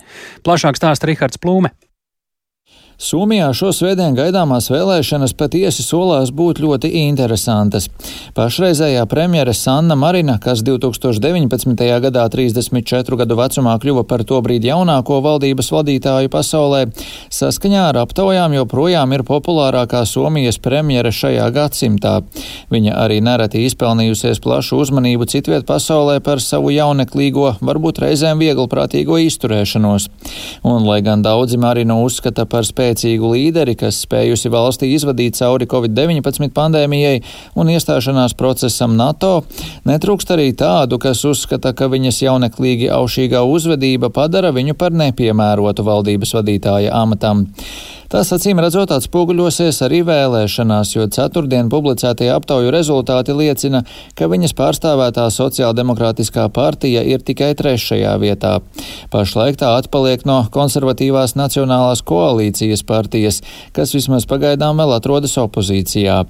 [0.48, 1.74] Plašāk stāsta Rihards Plūme.
[2.98, 7.86] Somijā šo svētdienu gaidāmās vēlēšanas patiesi solās būt ļoti interesantas.
[8.34, 11.78] Pašreizējā premjera Sanna Marina, kas 2019.
[12.02, 16.80] gadā 34 gadu vecumā kļuva par to brīdi jaunāko valdības vadītāju pasaulē,
[17.38, 22.16] saskaņā ar aptaujām joprojām ir populārākā Somijas premjera šajā gadsimtā.
[22.74, 30.10] Viņa arī nereti izpelnījusies plašu uzmanību citviet pasaulē par savu jauneklīgo, varbūt reizēm vieglprātīgo izturēšanos.
[30.66, 35.68] Un, lai gan daudzi Marinu uzskata par spēju spēcīgu līderi, kas spējusi valstī izvadīt cauri
[35.68, 37.20] Covid-19 pandēmijai
[37.60, 39.44] un iestāšanās procesam NATO,
[39.88, 46.36] netrūkst arī tādu, kas uzskata, ka viņas jauneklīgi aušīgā uzvedība padara viņu par nepiemērotu valdības
[46.40, 47.48] vadītāja amatam.
[48.08, 53.82] Tas acīm redzot atspoguļosies arī vēlēšanās, jo ceturtdien publicētie aptauju rezultāti liecina,
[54.16, 58.54] ka viņas pārstāvētā sociāldemokrātiskā partija ir tikai trešajā vietā.
[59.12, 63.42] Pašlaik tā atpaliek no konservatīvās nacionālās koalīcijas partijas,
[63.76, 66.22] kas vismaz pagaidām vēl atrodas opozīcijā.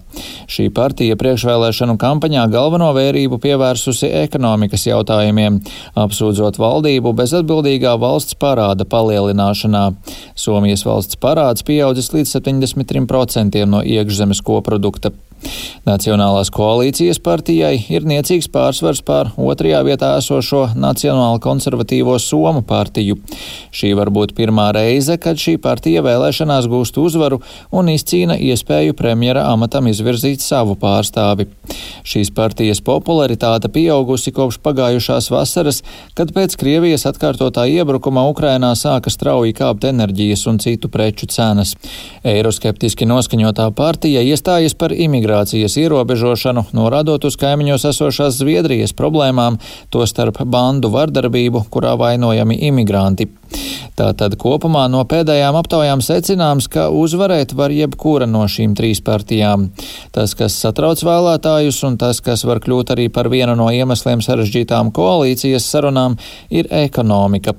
[0.50, 5.62] Šī partija priekšvēlēšanu kampaņā galveno vērību pievērsusi ekonomikas jautājumiem,
[6.08, 9.86] apsūdzot valdību bezatbildīgā valsts parāda palielināšanā.
[10.34, 15.12] Somijas valsts parāds pieaudzis līdz 73% no iekšzemes koprodukta.
[15.88, 23.16] Nacionālās koalīcijas partijai ir niecīgs pārsvars pār otrajā vietā esošo Nacionālo konservatīvo Somu partiju.
[23.72, 27.40] Šī var būt pirmā reize, kad šī partija vēlēšanās gūst uzvaru
[27.72, 31.48] un izcīna iespēju premjera amatam izvirzīt savu pārstāvi.
[32.08, 35.80] Šīs partijas popularitāte pieaugusi kopš pagājušās vasaras,
[36.20, 41.78] kad pēc Krievijas atkārtotā iebrukuma Ukrainā sāka strauji kāpt enerģijas un citu preču cenas.
[42.28, 49.60] Eiroskeptiski noskaņotā partija iestājas par imigrāciju imigrācijas ierobežošanu, norādot uz kaimiņos esošās Zviedrijas problēmām,
[49.92, 53.28] tostarp bandu vardarbību, kurā vainojami imigranti.
[53.98, 59.72] Tātad kopumā no pēdējām aptaujām secināms, ka uzvarēt var jebkura no šīm trīs partijām.
[60.14, 64.94] Tas, kas satrauc vēlētājus un tas, kas var kļūt arī par vienu no iemesliem sarežģītām
[64.96, 66.18] koalīcijas sarunām,
[66.50, 67.56] ir ekonomika.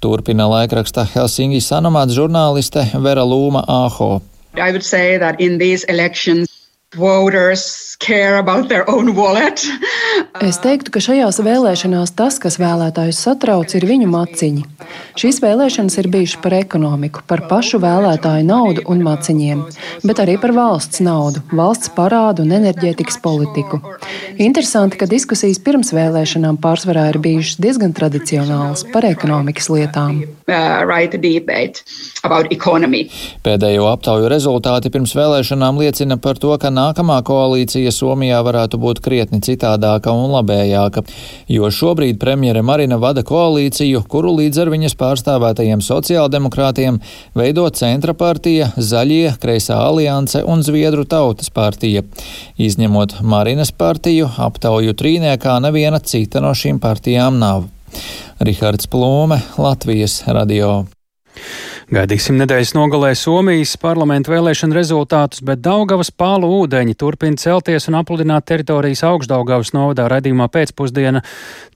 [0.00, 4.20] Turpina laikraksta Helsinki Sanomāts žurnāliste Vera Lūma Āho.
[4.54, 6.51] I would say that in these elections
[6.96, 9.62] voters care about their own wallet.
[10.42, 14.64] Es teiktu, ka šajās vēlēšanās tas, kas vēlētājus satrauc, ir viņu maciņi.
[15.20, 19.62] Šīs vēlēšanas ir bijušas par ekonomiku, par pašu vēlētāju naudu un maciņiem,
[20.08, 23.80] bet arī par valsts naudu, valsts parādu un enerģētikas politiku.
[24.42, 30.22] Interesanti, ka diskusijas pirms vēlēšanām pārsvarā ir bijušas diezgan tradicionālas par ekonomikas lietām.
[30.48, 30.82] Uh,
[33.46, 39.40] Pēdējo aptauju rezultāti pirms vēlēšanām liecina par to, ka nākamā koalīcija Somijā varētu būt krietni
[39.44, 41.04] citādāka un labējāka,
[41.52, 47.00] jo šobrīd premjere Marina vada koalīciju, kuru līdz ar viņas pārstāvētajiem sociāldemokrātiem
[47.38, 52.04] veido Centra partija, Zaļie, Kreisā alianse un Zviedru tautas partija.
[52.60, 57.68] Izņemot Marinas partiju, aptauju trīniekā neviena cita no šīm partijām nav.
[58.40, 60.82] Rihards Plūme, Latvijas radio.
[61.92, 68.46] Gaidīsim nedēļas nogalē Somijas parlamentu vēlēšanu rezultātus, bet Daugavas pālu ūdeņi turpina celties un apludināt
[68.48, 71.20] teritorijas augšdaugavas novadā raidījumā pēcpusdiena.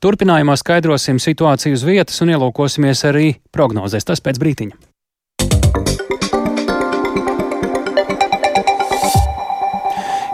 [0.00, 4.08] Turpinājumā skaidrosim situāciju uz vietas un ielūkosimies arī prognozēs.
[4.08, 4.95] Tas pēc brītiņa.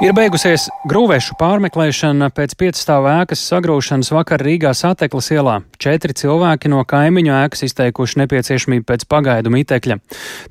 [0.03, 5.61] Ir beigusies grūvēšu pārmeklēšana pēc piecstāvu ēkas sagrūšanas vakar Rīgā sateklas ielā.
[5.79, 10.01] Četri cilvēki no kaimiņu ēkas izteikuši nepieciešamību pēc pagaidu mitekļa.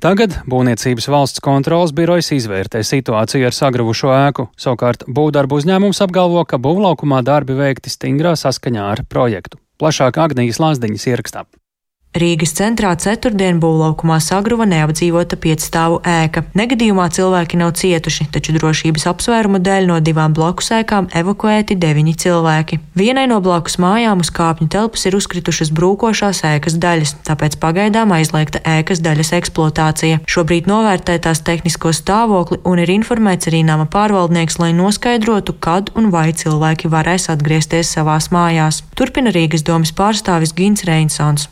[0.00, 4.48] Tagad Būvniecības valsts kontrolas birojas izvērtē situāciju ar sagruvušo ēku.
[4.56, 9.60] Savukārt būvdarbu uzņēmums apgalvo, ka būvlaukumā darbi veikti stingrā saskaņā ar projektu.
[9.76, 11.44] Plašāk Agnijas Lāsdiņas ierakstā.
[12.12, 16.42] Rīgas centrā ceturtdien būvlaukumā sagruva neapdzīvota piecstāvu ēka.
[16.60, 22.78] Negadījumā cilvēki nav cietuši, taču drošības apsvērumu dēļ no divām blakus ēkām evakuēti deviņi cilvēki.
[23.00, 28.60] Vienai no blakus mājām uz kāpņu telpas ir uzkritušas brūkošās ēkas daļas, tāpēc pagaidām aizliegta
[28.74, 30.20] ēkas daļas eksploatācija.
[30.28, 36.12] Šobrīd novērtē tās tehnisko stāvokli un ir informēts arī nama pārvaldnieks, lai noskaidrotu, kad un
[36.12, 38.84] vai cilvēki varēs atgriezties savās mājās.
[39.00, 41.48] Turpina Rīgas domas pārstāvis Gins Reinsons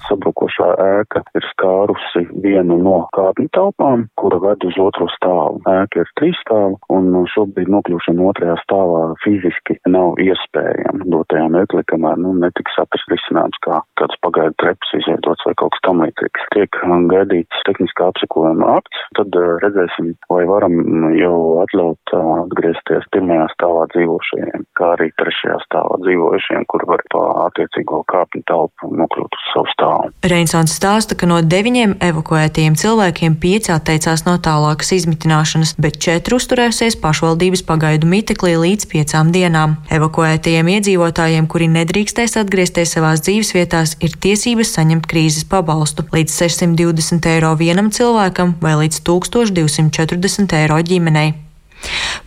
[0.61, 5.61] esošā ēka ir skārusi vienu no kāpņu telpām, kura ved uz otro stāvu.
[5.68, 12.18] Ēka ir trīs stāvu, un šobrīd nokļūšana otrajā stāvā fiziski nav iespējama dotajā mirklī, kamēr
[12.20, 16.49] nu, netiks atrast risinājums, kā kāds pagaidu treps izveidots vai kaut kas tam līdzīgs.
[16.55, 20.77] Tiek gaidīts tehniskā apsekojuma akts, tad uh, redzēsim, vai varam
[21.16, 27.25] jau atļaut uh, atgriezties pirmajā stāvā dzīvošajiem, kā arī trešajā stāvā dzīvojušiem, kur var pa
[27.46, 30.12] attiecīgo kāpņu telpu nokļūt uz savu stāvu.
[30.50, 36.96] Reinsons stāsta, ka no deviņiem evakuētajiem cilvēkiem pieci atteicās no tālākas izmitināšanas, bet četri uzturēsies
[36.98, 39.76] pašvaldības pagaidu miteklī līdz piecām dienām.
[39.94, 47.52] Evakuētajiem iedzīvotājiem, kuri nedrīkstēs atgriezties savās dzīvesvietās, ir tiesības saņemt krīzes pabalstu līdz 620 eiro
[47.60, 51.49] vienam cilvēkam vai līdz 1240 eiro ģimenei.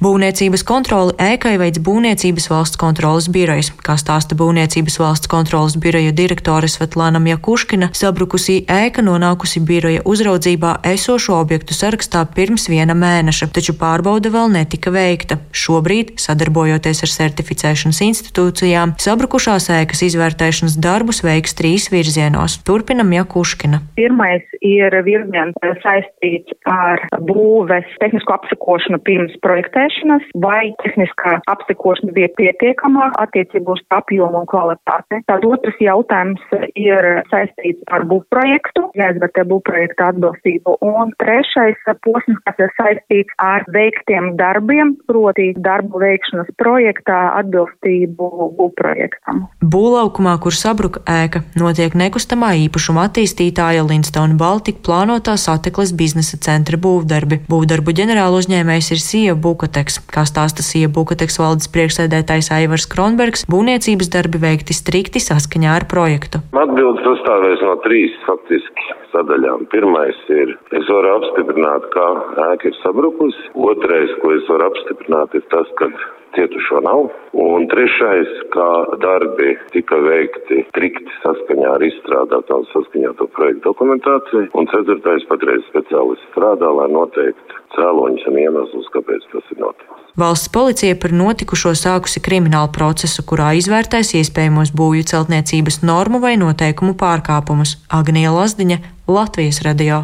[0.03, 6.67] Būvniecības kontroli ēkai veids Būvniecības valsts kontrolas birojas, kā stāsta Būvniecības valsts kontrolas biroja direktore
[6.71, 14.33] Svetlana Mjakuškina, sabrukusī ēka nonākusi biroja uzraudzībā esošo objektu sarakstā pirms viena mēneša, taču pārbauda
[14.33, 15.39] vēl netika veikta.
[15.55, 22.59] Šobrīd, sadarbojoties ar certificēšanas institūcijām, sabrukušās ēkas izvērtēšanas darbus veiks trīs virzienos.
[22.67, 23.83] Turpinam Jakuškina.
[23.99, 33.11] Pirmais ir virziens saistīts ar būves tehnisko apsakošanu pirms projektēšanas, vai tehniskā apsakošana bija pietiekamā
[33.23, 35.21] attiecībā uz apjomu un kvalitāti.
[35.29, 36.41] Tad otrs jautājums
[36.79, 40.77] ir saistīts ar būvprojektu, jāizvērtē būvprojekta atbilstību.
[40.87, 48.29] Un trešais posms, kas ir saistīts ar veiktiem darbiem, proti darbu veikšanas projektā atbilstību
[48.59, 49.45] būvprojektam.
[49.63, 57.43] Būvlaukumā, kur sabruka ēka, notiek nekustamā īpašuma attīstītāja Linstone Baltica plānotā satekles biznesa centra būvdarbi.
[57.49, 59.99] Būvdarbu ģenerāla uzņēmējs ir Sija Bukateks.
[60.13, 66.43] Kā stāsta Sija Bukateks valdes priekšsēdētājs Aivars Kronbergs, būvniecības darbi veikti strikti saskaņā ar projektu.
[66.53, 69.67] Atbildes sastāvēs no trīs faktiski sadaļām.
[69.73, 72.09] Pirmais ir, es varu apstiprināt, ka
[72.49, 73.47] ēka ir sabrukusi.
[73.69, 75.89] Otrais, ko es varu apstiprināt, ir tas, ka
[76.35, 77.07] cietušo nav.
[77.33, 78.69] Un trešais, kā
[79.01, 84.47] darbi tika veikti strikti saskaņā ar izstrādātu un saskaņāto projektu dokumentāciju.
[84.59, 90.07] Un ceturtais, patreiz speciālisti strādā, lai noteiktu cēloņus un iemeslus, kāpēc tas ir noticis.
[90.19, 96.93] Valsts policija par notikušo sākusi kriminālu procesu, kurā izvērtēs iespējamos būvju celtniecības normu vai noteikumu
[96.99, 97.79] pārkāpumus.
[97.89, 100.03] Agnija Lazdiņa, Latvijas radio.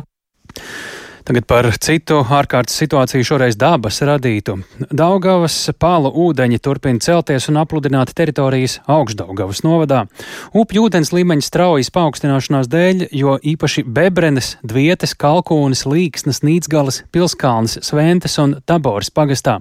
[1.30, 4.56] Tagad par citu ārkārtas situāciju, šoreiz dabas radītu.
[4.90, 10.00] Daugavas pālu ūdeņi turpina celties un apludināt teritorijas augšdaugavas novadā.
[10.58, 18.42] Upju ūdens līmeņa straujas paaugstināšanās dēļ, jo īpaši Bebrenes, Dvietes, Kalkūnas, Līksnes, Nīcgalas, Pilskalnes, Sventes
[18.42, 19.60] un Taboras pagastā.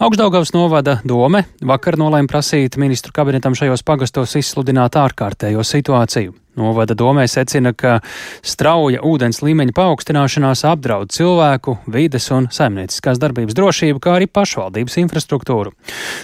[0.00, 6.38] Augšdaugavas novada dome vakar nolēma prasīt ministru kabinetam šajos pagastos izsludināt ārkārtējo situāciju.
[6.58, 7.98] Novada domē secina, ka
[8.44, 15.72] strauja ūdens līmeņa paaugstināšanās apdraud cilvēku, vides un saimnieciskās darbības drošību, kā arī pašvaldības infrastruktūru.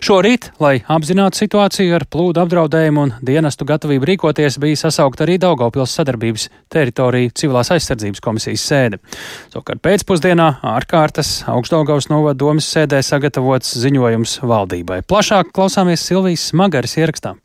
[0.04, 5.96] Šorīt, lai apzinātu situāciju ar plūdu apdraudējumu un dienestu gatavību rīkoties, bija sasaukt arī Daugopils
[5.96, 9.00] sadarbības teritoriju civilās aizsardzības komisijas sēde.
[9.48, 15.02] Savukārt pēcpusdienā ārkārtas augstdaugavas novada domas sēdē sagatavots ziņojums valdībai.
[15.08, 17.38] Plašāk klausāmies Silvijas Smagaras ierakstā.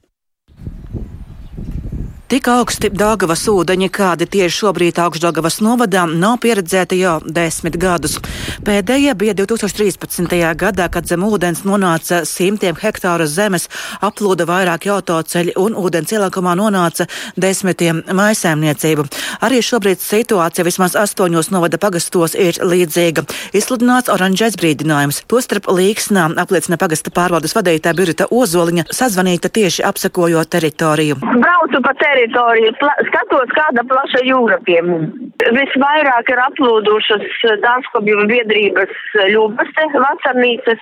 [2.32, 8.16] Tik augsti Dāngavas ūdeņi, kādi tieši šobrīd augšdāngavas novadā, nav pieredzēti jau desmit gadus.
[8.64, 10.32] Pēdējie bija 2013.
[10.58, 13.68] gadā, kad zem ūdens nonāca simtiem hektāru zemes,
[14.02, 19.06] aplūda vairāki autoceļi un ūdens ielākumā nonāca desmitiem maisēmniecību.
[19.44, 23.28] Arī šobrīd situācija vismaz astoņos novada pagastos ir līdzīga.
[23.52, 25.26] Izsludināts oranžais brīdinājums.
[25.28, 31.20] Tostarp līksnā apliecina pagasta pārvaldes vadītāja Birita Ozoliņa, sazvanīta tieši apsekojot teritoriju.
[31.22, 32.74] Braucu teritoriju teritoriju,
[33.10, 35.14] skatos, kāda plaša jūra pie mums.
[35.54, 37.26] Visvairāk ir aplūdušas
[37.64, 38.94] dārzkopju biedrības
[39.34, 40.82] ļubaste, vasarnīcas.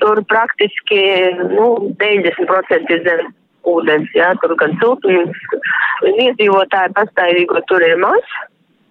[0.00, 0.98] Tur praktiski
[1.52, 3.26] nu, 90% ir zem
[3.68, 5.36] ūdens, jā, tur gan siltums,
[6.06, 8.30] iedzīvotāji pastāvīgo tur ir maz,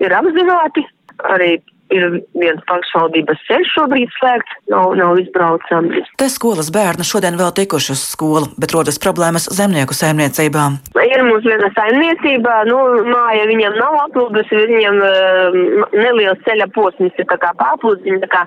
[0.03, 0.83] ir apzināti,
[1.31, 1.55] arī
[1.93, 2.05] ir
[2.37, 6.09] viens pašvaldības ceļš šobrīd slēgts, nav, nav izbraucams.
[6.19, 10.79] Te skolas bērni šodien vēl tikuši uz skolu, bet rodas problēmas zemnieku saimniecībām.
[11.05, 12.79] Ir mums viena saimniecība, nu,
[13.11, 15.59] māja viņam nav aplūdusi, viņam uh,
[15.93, 18.43] neliels ceļa posms ir tā kā pārplūds, viņi tā kā,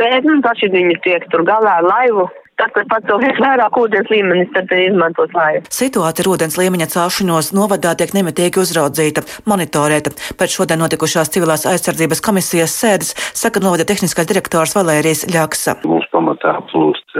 [0.00, 2.28] bet, nu, paši viņi tiek tur galā laivu.
[2.60, 5.64] Tad, kad pacelsies vairāk ūdens līmenis, tad izmantos laivu.
[5.72, 10.12] Situācija ar ūdens līmeņa celšanos novadā tiek nemitīgi uzraudzīta, monitorēta.
[10.38, 15.80] Pēc šodien notikušās civilās aizsardzības komisijas sēdes saka novada tehniskais direktors Valērijas Ļaksa.
[15.88, 17.18] Mums pamatā plūst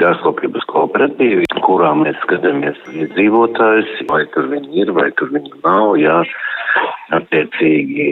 [0.00, 6.22] dārzkopības kooperatīvi, kurā mēs skatāmies iedzīvotājus, vai tur viņi ir, vai tur viņi nav, jā.
[7.14, 8.06] Attiecīgi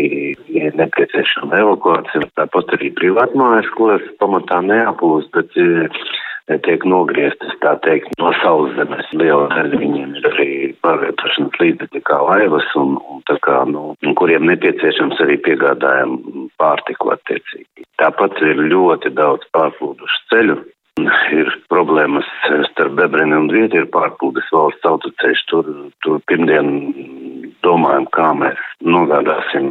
[0.61, 5.57] ir nepieciešama evakuācija, tāpat arī privātmājas, kuras pamatā neaplūst, bet
[6.67, 9.09] tiek nogrieztas, tā teikt, no sauszemes.
[9.17, 10.51] Liela daļa viņiem ir arī
[10.85, 16.19] pārvietošanas līdzekļi kā laivas, un, un tā kā, nu, kuriem nepieciešams arī piegādājam
[16.61, 17.87] pārtiku attiecīgi.
[18.03, 20.61] Tāpat ir ļoti daudz pārplūdušu ceļu.
[21.33, 22.27] Ir problēmas
[22.69, 25.45] starp Bebreni un Vietu, ir pārplūdes valsts autoceļš.
[25.49, 25.71] Tur,
[26.05, 26.69] tur pirmdien
[27.65, 29.71] domājam, kā mēs nogādāsim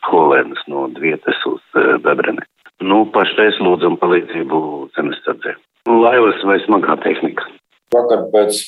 [0.00, 1.62] skolēnus no Vietas uz
[2.02, 2.42] Bebreni.
[2.82, 4.58] Nu, pašreiz lūdzam palīdzību
[4.96, 5.54] zemesardzē.
[6.04, 7.46] Laivas vai smagā tehnika.
[7.94, 8.58] Vakar pēc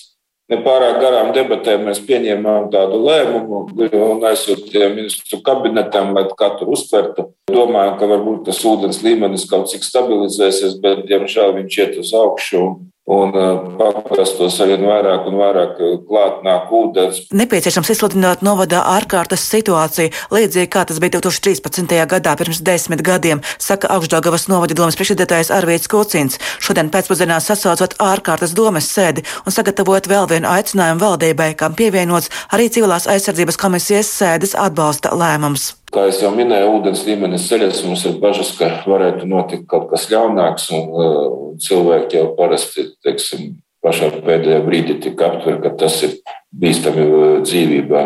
[0.53, 7.31] nepārāk garām debatēm mēs pieņēmām tādu lēmumu un aizsūtījām ministru kabinetam, lai katru uztvertu.
[7.51, 12.63] Domājam, ka varbūt tas ūdens līmenis kaut cik stabilizēsies, bet, diemžēl, viņš iet uz augšu
[13.07, 13.31] un
[13.79, 15.77] paprastos arvien vairāk un vairāk
[16.09, 17.21] klāt nāk ūdens.
[17.39, 21.95] Nepieciešams izsludināt novadā ārkārtas situāciju, līdzīgi kā tas bija 2013.
[22.11, 26.41] gadā pirms desmit gadiem, saka Augstdagavas novada domas priekšsēdētājs Arvīts Kucins.
[26.59, 32.73] Šodien pēcpusdienā sasaucot ārkārtas domas sēdi un sagatavot vēl vienu aicinājumu valdībai, kam pievienots arī
[32.75, 35.77] civilās aizsardzības komisijas sēdes atbalsta lēmums.
[35.97, 40.67] Kā jau minēju, ūdens līmenis ceļas, mums ir bažas, ka varētu notikt kaut kas ļaunāks,
[40.77, 41.31] un uh,
[41.65, 46.19] cilvēki jau parasti, teiksim, pašā pēdējā brīdī tik aptver, ka tas ir
[46.53, 48.05] bīstami uh, dzīvībā.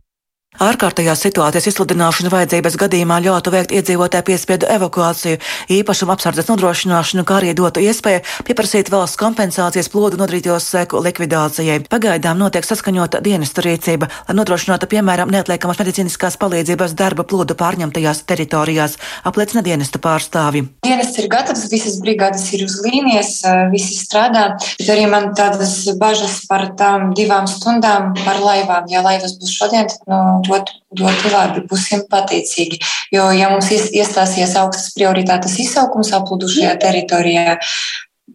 [0.61, 5.39] Ārkārtējās situācijas izsludināšana vajadzības gadījumā ļautu veikt iedzīvotāju piespiedu evakuāciju,
[5.73, 11.79] īpašumu apsardzes nodrošināšanu, kā arī dotu iespēju pieprasīt valsts kompensācijas plūdu nodrītos seku likvidācijai.
[11.89, 18.99] Pagaidām notiek saskaņota dienestu rīcība, lai nodrošinātu, piemēram, neatliekamas medicīniskās palīdzības darba plūdu pārņemtajās teritorijās,
[19.25, 20.67] apliecina dienesta pārstāvi.
[20.85, 23.33] Dienests ir gatavs, visas brigādes ir uz līnijas,
[23.73, 24.45] visi strādā,
[24.77, 28.93] bet arī man tādas bažas par tām divām stundām par laivām.
[28.93, 30.21] Ja laivas būs šodien, tad no
[30.51, 32.81] ļoti, ļoti labi, būsim pateicīgi.
[33.15, 37.57] Jo, ja mums iestāsies augstas prioritātes izsaukums aplūdušajā teritorijā,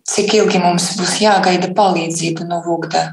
[0.06, 3.08] cik ilgi mums būs jāgaida palīdzība no Vogda?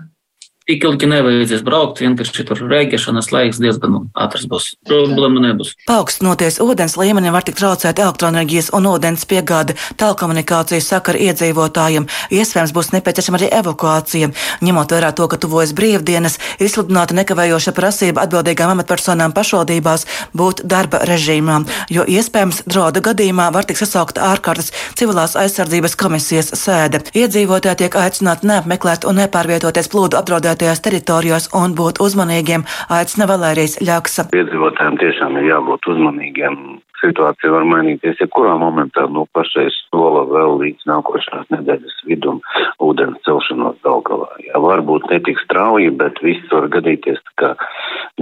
[0.63, 4.69] Tik ilgi nevajadzēs braukt, vienkārši tur rēģēšanas laiks diezgan ātrs būs.
[4.87, 5.73] Problēma nebūs.
[5.89, 12.07] Paaugstinoties ūdens līmenim var tikt traucēt elektroenerģijas un ūdens piegāde, tālkomunikācijas sakara iedzīvotājiem.
[12.31, 14.29] Iespējams, būs nepieciešama arī evakuācija.
[14.63, 20.07] Ņemot vērā to, ka tuvojas brīvdienas, ir izsludināta nekavējoša prasība atbildīgām amatpersonām pašvaldībās
[20.39, 21.59] būt darba režīmā,
[21.91, 27.03] jo iespējams draudu gadījumā var tikt sasaukta ārkārtas civilās aizsardzības komisijas sēde.
[27.19, 33.81] Iedzīvotāji tiek aicināti neapmeklēt un nepārvietoties plūdu apdraudētājiem apdraudētajās teritorijās un būt uzmanīgiem, aicina Valērijas
[33.81, 34.29] Ļaksa.
[34.37, 36.81] Iedzīvotājiem tiešām ir jābūt uzmanīgiem.
[37.03, 42.39] Situācija var mainīties jebkurā momentā no pašais sola vēl līdz nākošās nedēļas vidum
[42.79, 44.29] ūdens celšanos Daugavā.
[44.45, 47.57] Jā, varbūt netik strauji, bet viss var gadīties, ka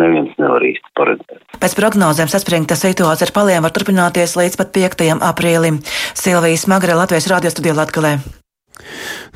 [0.01, 1.45] neviens nevar īsti paredzēt.
[1.61, 5.09] Pēc prognozēm saspringta situācija ar paliem var turpināties līdz pat 5.
[5.29, 5.83] aprīlim.
[6.17, 8.17] Silvijas Magre Latvijas radio studijā Latgalē.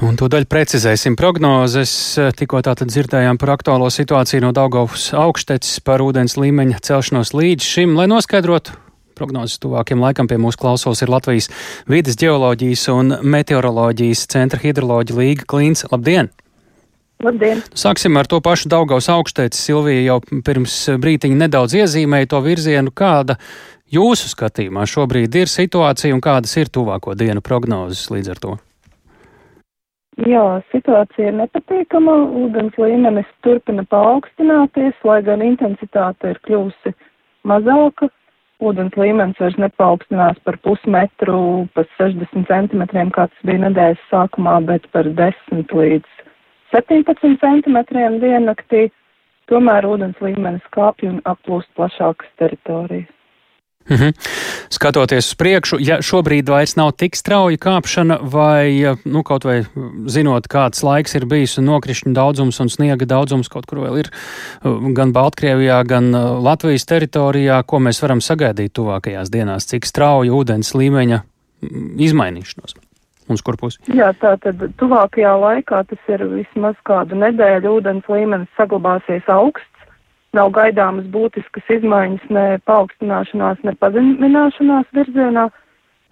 [0.05, 1.93] Un tūdaļ precizēsim prognozes.
[2.39, 7.95] Tikko tātad dzirdējām par aktuālo situāciju no Daugovas augšteces par ūdens līmeņa celšanos līdz šim,
[7.99, 8.75] lai noskaidrotu.
[9.15, 11.47] Prognozes tuvākiem laikam pie mūsu klausos ir Latvijas
[11.91, 15.87] vidas geoloģijas un meteoroloģijas centra hidroloģija Līga Klīns.
[15.93, 16.33] Labdien!
[17.23, 17.63] Labdien!
[17.79, 19.61] Sāksim ar to pašu Daugavas augšteici.
[19.61, 23.39] Silvija jau pirms brītiņa nedaudz iezīmēja to virzienu, kāda
[23.95, 28.57] jūsu skatījumā šobrīd ir situācija un kādas ir tuvāko dienu prognozes līdz ar to.
[30.23, 32.13] Jā, situācija ir nepatīkama.
[32.45, 36.93] Ūdens līmenis turpina paaugstināties, lai gan intensitāte ir kļuvusi
[37.51, 38.09] mazāka.
[38.63, 44.87] Ūdens līmenis vairs nepaukstinās par pusmetru, pa 60 centimetriem, kā tas bija nedēļas sākumā, bet
[44.95, 46.23] par 10 līdz
[46.71, 48.87] 17 centimetriem diennaktī.
[49.51, 53.14] Tomēr ūdens līmenis kāpj un aplūst plašākas teritorijas.
[53.91, 54.15] Mhm.
[54.73, 59.59] Skatoties uz priekšu, ja šobrīd vairs nav tik strauja kāpšana, vai nu, kaut vai
[60.09, 64.11] zinot, kāds laiks ir bijis un nokrišņu daudzums un sniega daudzums kaut kur vēl ir
[64.97, 71.21] gan Baltkrievijā, gan Latvijas teritorijā, ko mēs varam sagaidīt tuvākajās dienās, cik strauja ūdens līmeņa
[72.09, 72.77] izmainīšanos.
[73.29, 73.81] Uz kur pusi?
[73.97, 79.74] Jā, tā tad tuvākajā laikā tas ir vismaz kādu nedēļu ūdens līmenis saglabāsies augsts
[80.37, 85.49] nav gaidāmas būtiskas izmaiņas ne paaugstināšanās, ne pazemināšanās virzienā.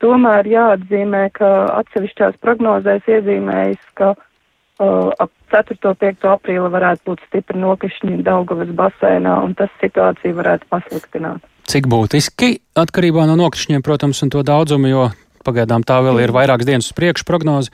[0.03, 1.49] Tomēr jāatzīmē, ka
[1.79, 5.79] atsevišķās prognozēs iezīmējas, ka uh, ap 4.
[5.91, 6.27] un 5.
[6.33, 11.45] aprīli varētu būt stipri nokrišņi Daugavas basēnā, un tas situāciju varētu pasliktināt.
[11.71, 15.05] Cik būtiski atkarībā no nokrišņiem, protams, un to daudzumu, jo
[15.47, 17.71] pagaidām tā vēl ir vairākas dienas uz priekšu prognozi.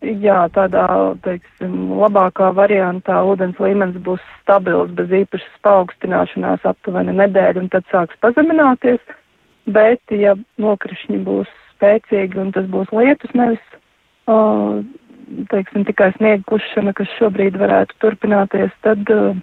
[0.00, 0.86] Jā, tādā,
[1.26, 8.16] teiksim, labākā variantā ūdens līmenis būs stabils bez īpašas paaugstināšanās aptuveni nedēļu un tad sāks
[8.24, 9.02] pazemināties,
[9.68, 13.60] bet ja nokrišņi būs spēcīgi un tas būs lietus, nevis,
[14.32, 14.80] uh,
[15.52, 19.36] teiksim, tikai sniega kušana, kas šobrīd varētu turpināties, tad uh,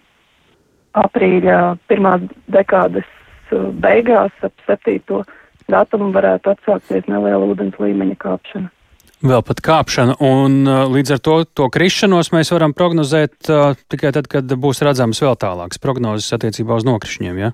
[0.97, 3.05] aprīļa pirmās dekādes
[3.51, 5.22] uh, beigās ap septīto
[5.70, 8.74] datumu varētu atsākties neliela ūdens līmeņa kāpšana.
[9.18, 14.11] Vēl pat kāpšana, un uh, līdz ar to, to krišanos mēs varam prognozēt uh, tikai
[14.13, 17.49] tad, kad būs redzams vēl tālāks prognozes attiecībā uz nokrišņiem, ja?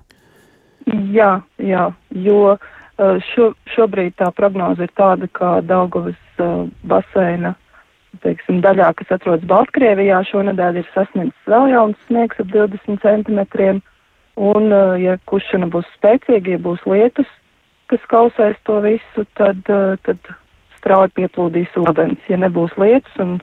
[1.14, 1.86] Jā, jā,
[2.26, 7.54] jo uh, šo, šobrīd tā prognoze ir tāda, ka Daugavas uh, baseina
[8.20, 13.80] teiksim, daļā, kas atrodas Baltkrievijā, šonadēļ ir sasniegts vēl jauns sniegs ap 20 centimetriem,
[14.36, 14.68] un,
[15.00, 17.32] ja kušana būs spēcīga, ja būs lietus,
[17.90, 19.64] kas kausēs to visu, tad,
[20.06, 20.34] tad
[20.84, 22.20] strauji pieplūdīs ūdens.
[22.28, 23.38] Ja nebūs lietus un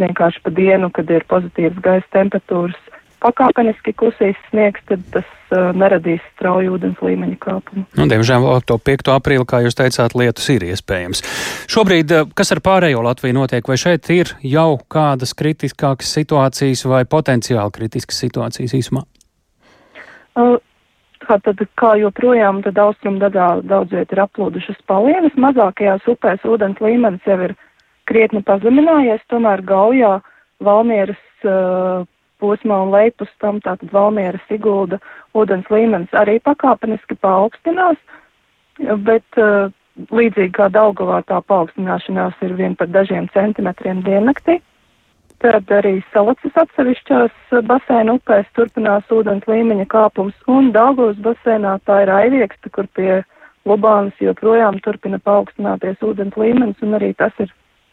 [0.00, 2.78] vienkārši pa dienu, kad ir pozitīvas gaisa temperatūras,
[3.20, 7.84] pakāpeniski klusīs sniegs, tad tas uh, neradīs strauju ūdens līmeņa kāpumu.
[7.98, 9.10] Nu, diemžēl to 5.
[9.12, 11.20] aprīli, kā jūs teicāt, lietus ir iespējams.
[11.70, 17.76] Šobrīd, kas ar pārējo Latviju notiek, vai šeit ir jau kādas kritiskākas situācijas vai potenciāli
[17.76, 19.04] kritiskas situācijas īsumā?
[20.38, 20.56] Uh,
[21.30, 27.28] Tātad, kā joprojām, tad austrumu daļā daudz viet ir aplūdušas palienas, mazākajās upēs ūdens līmenis
[27.28, 27.54] jau ir
[28.10, 30.16] krietni pazeminājies, tomēr Gaujā,
[30.66, 32.02] Valmieras uh,
[32.42, 34.98] posmā un lejpus tam tātad Valmieras Sigulda
[35.38, 38.00] ūdens līmenis arī pakāpeniski paaugstinās,
[39.06, 39.70] bet uh,
[40.10, 44.58] līdzīgi kā Daugavā tā paaugstināšanās ir vien par dažiem centimetriem diennaktī.
[45.40, 52.12] Tad arī salacas atsevišķās basēna upēs turpinās ūdens līmeņa kāpums, un Daugavas basēnā tā ir
[52.12, 53.22] aivieksta, kur pie
[53.68, 57.48] Lubānas joprojām turpina paaugstināties ūdens līmenis, un arī tas ir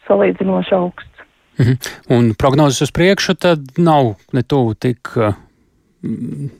[0.08, 1.24] salīdzinoši augsts.
[1.58, 1.74] Mhm.
[2.14, 5.32] Un prognozes uz priekšu tad nav ne tuvu tik uh,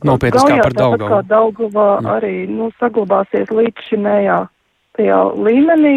[0.03, 1.09] nopietnas kā par Daugavu.
[1.13, 2.15] Kā Daugavā no.
[2.17, 4.39] arī nu, saglabāsies līdz šimējā
[4.99, 5.95] tajā līmenī,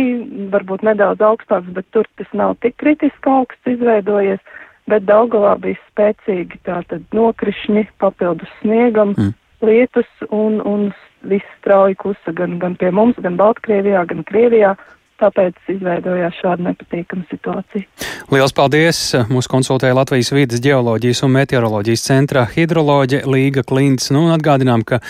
[0.52, 4.42] varbūt nedaudz augstāks, bet tur tas nav tik kritiski augsts izveidojies
[4.90, 9.34] bet Daugavā bija spēcīgi tātad nokrišņi papildus sniegam, mm.
[9.66, 10.90] lietus un, un
[11.28, 14.74] viss strauji kusa gan, gan pie mums, gan Baltkrievijā, gan Krievijā
[15.22, 17.86] tāpēc izveidojās šāda nepatīkama situācija.
[18.32, 19.00] Lielas paldies!
[19.30, 24.10] Mūsu konsultēja Latvijas vidas geoloģijas un meteoroloģijas centrā hidroloģe Līga Klints.
[24.14, 25.00] Nu, atgādinām, ka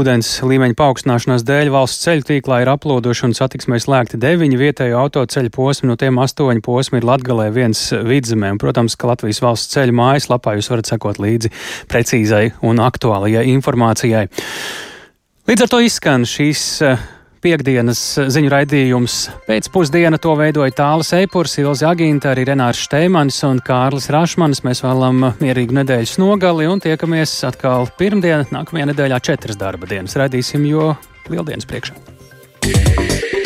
[0.00, 5.52] ūdens līmeņa paaugstināšanās dēļ valsts ceļu tīklā ir aplūduši un satiksmē slēgti deviņi vietējo autoceļu
[5.54, 8.54] posmi, no tiem astoņi posmi ir Latgalē viens vidzemē.
[8.54, 11.52] Un, protams, ka Latvijas valsts ceļu mājaslapā jūs varat sekot līdzi
[11.90, 14.28] precīzai un aktuālajai informācijai.
[15.50, 16.62] Līdz ar to izskan šīs
[17.40, 19.14] Piektdienas ziņu raidījums
[19.46, 24.60] pēcpusdiena to veidoja Tāla Seipurs, Ilze Agīnta, arī Renārs Šteimanis un Kārlis Rašmanis.
[24.66, 30.20] Mēs vēlam mierīgu nedēļas nogali un tiekamies atkal pirmdien, nākamajā nedēļā četras darba dienas.
[30.20, 30.92] Radīsim, jo
[31.32, 31.96] lieldienas priekšā.
[32.68, 33.39] Yeah.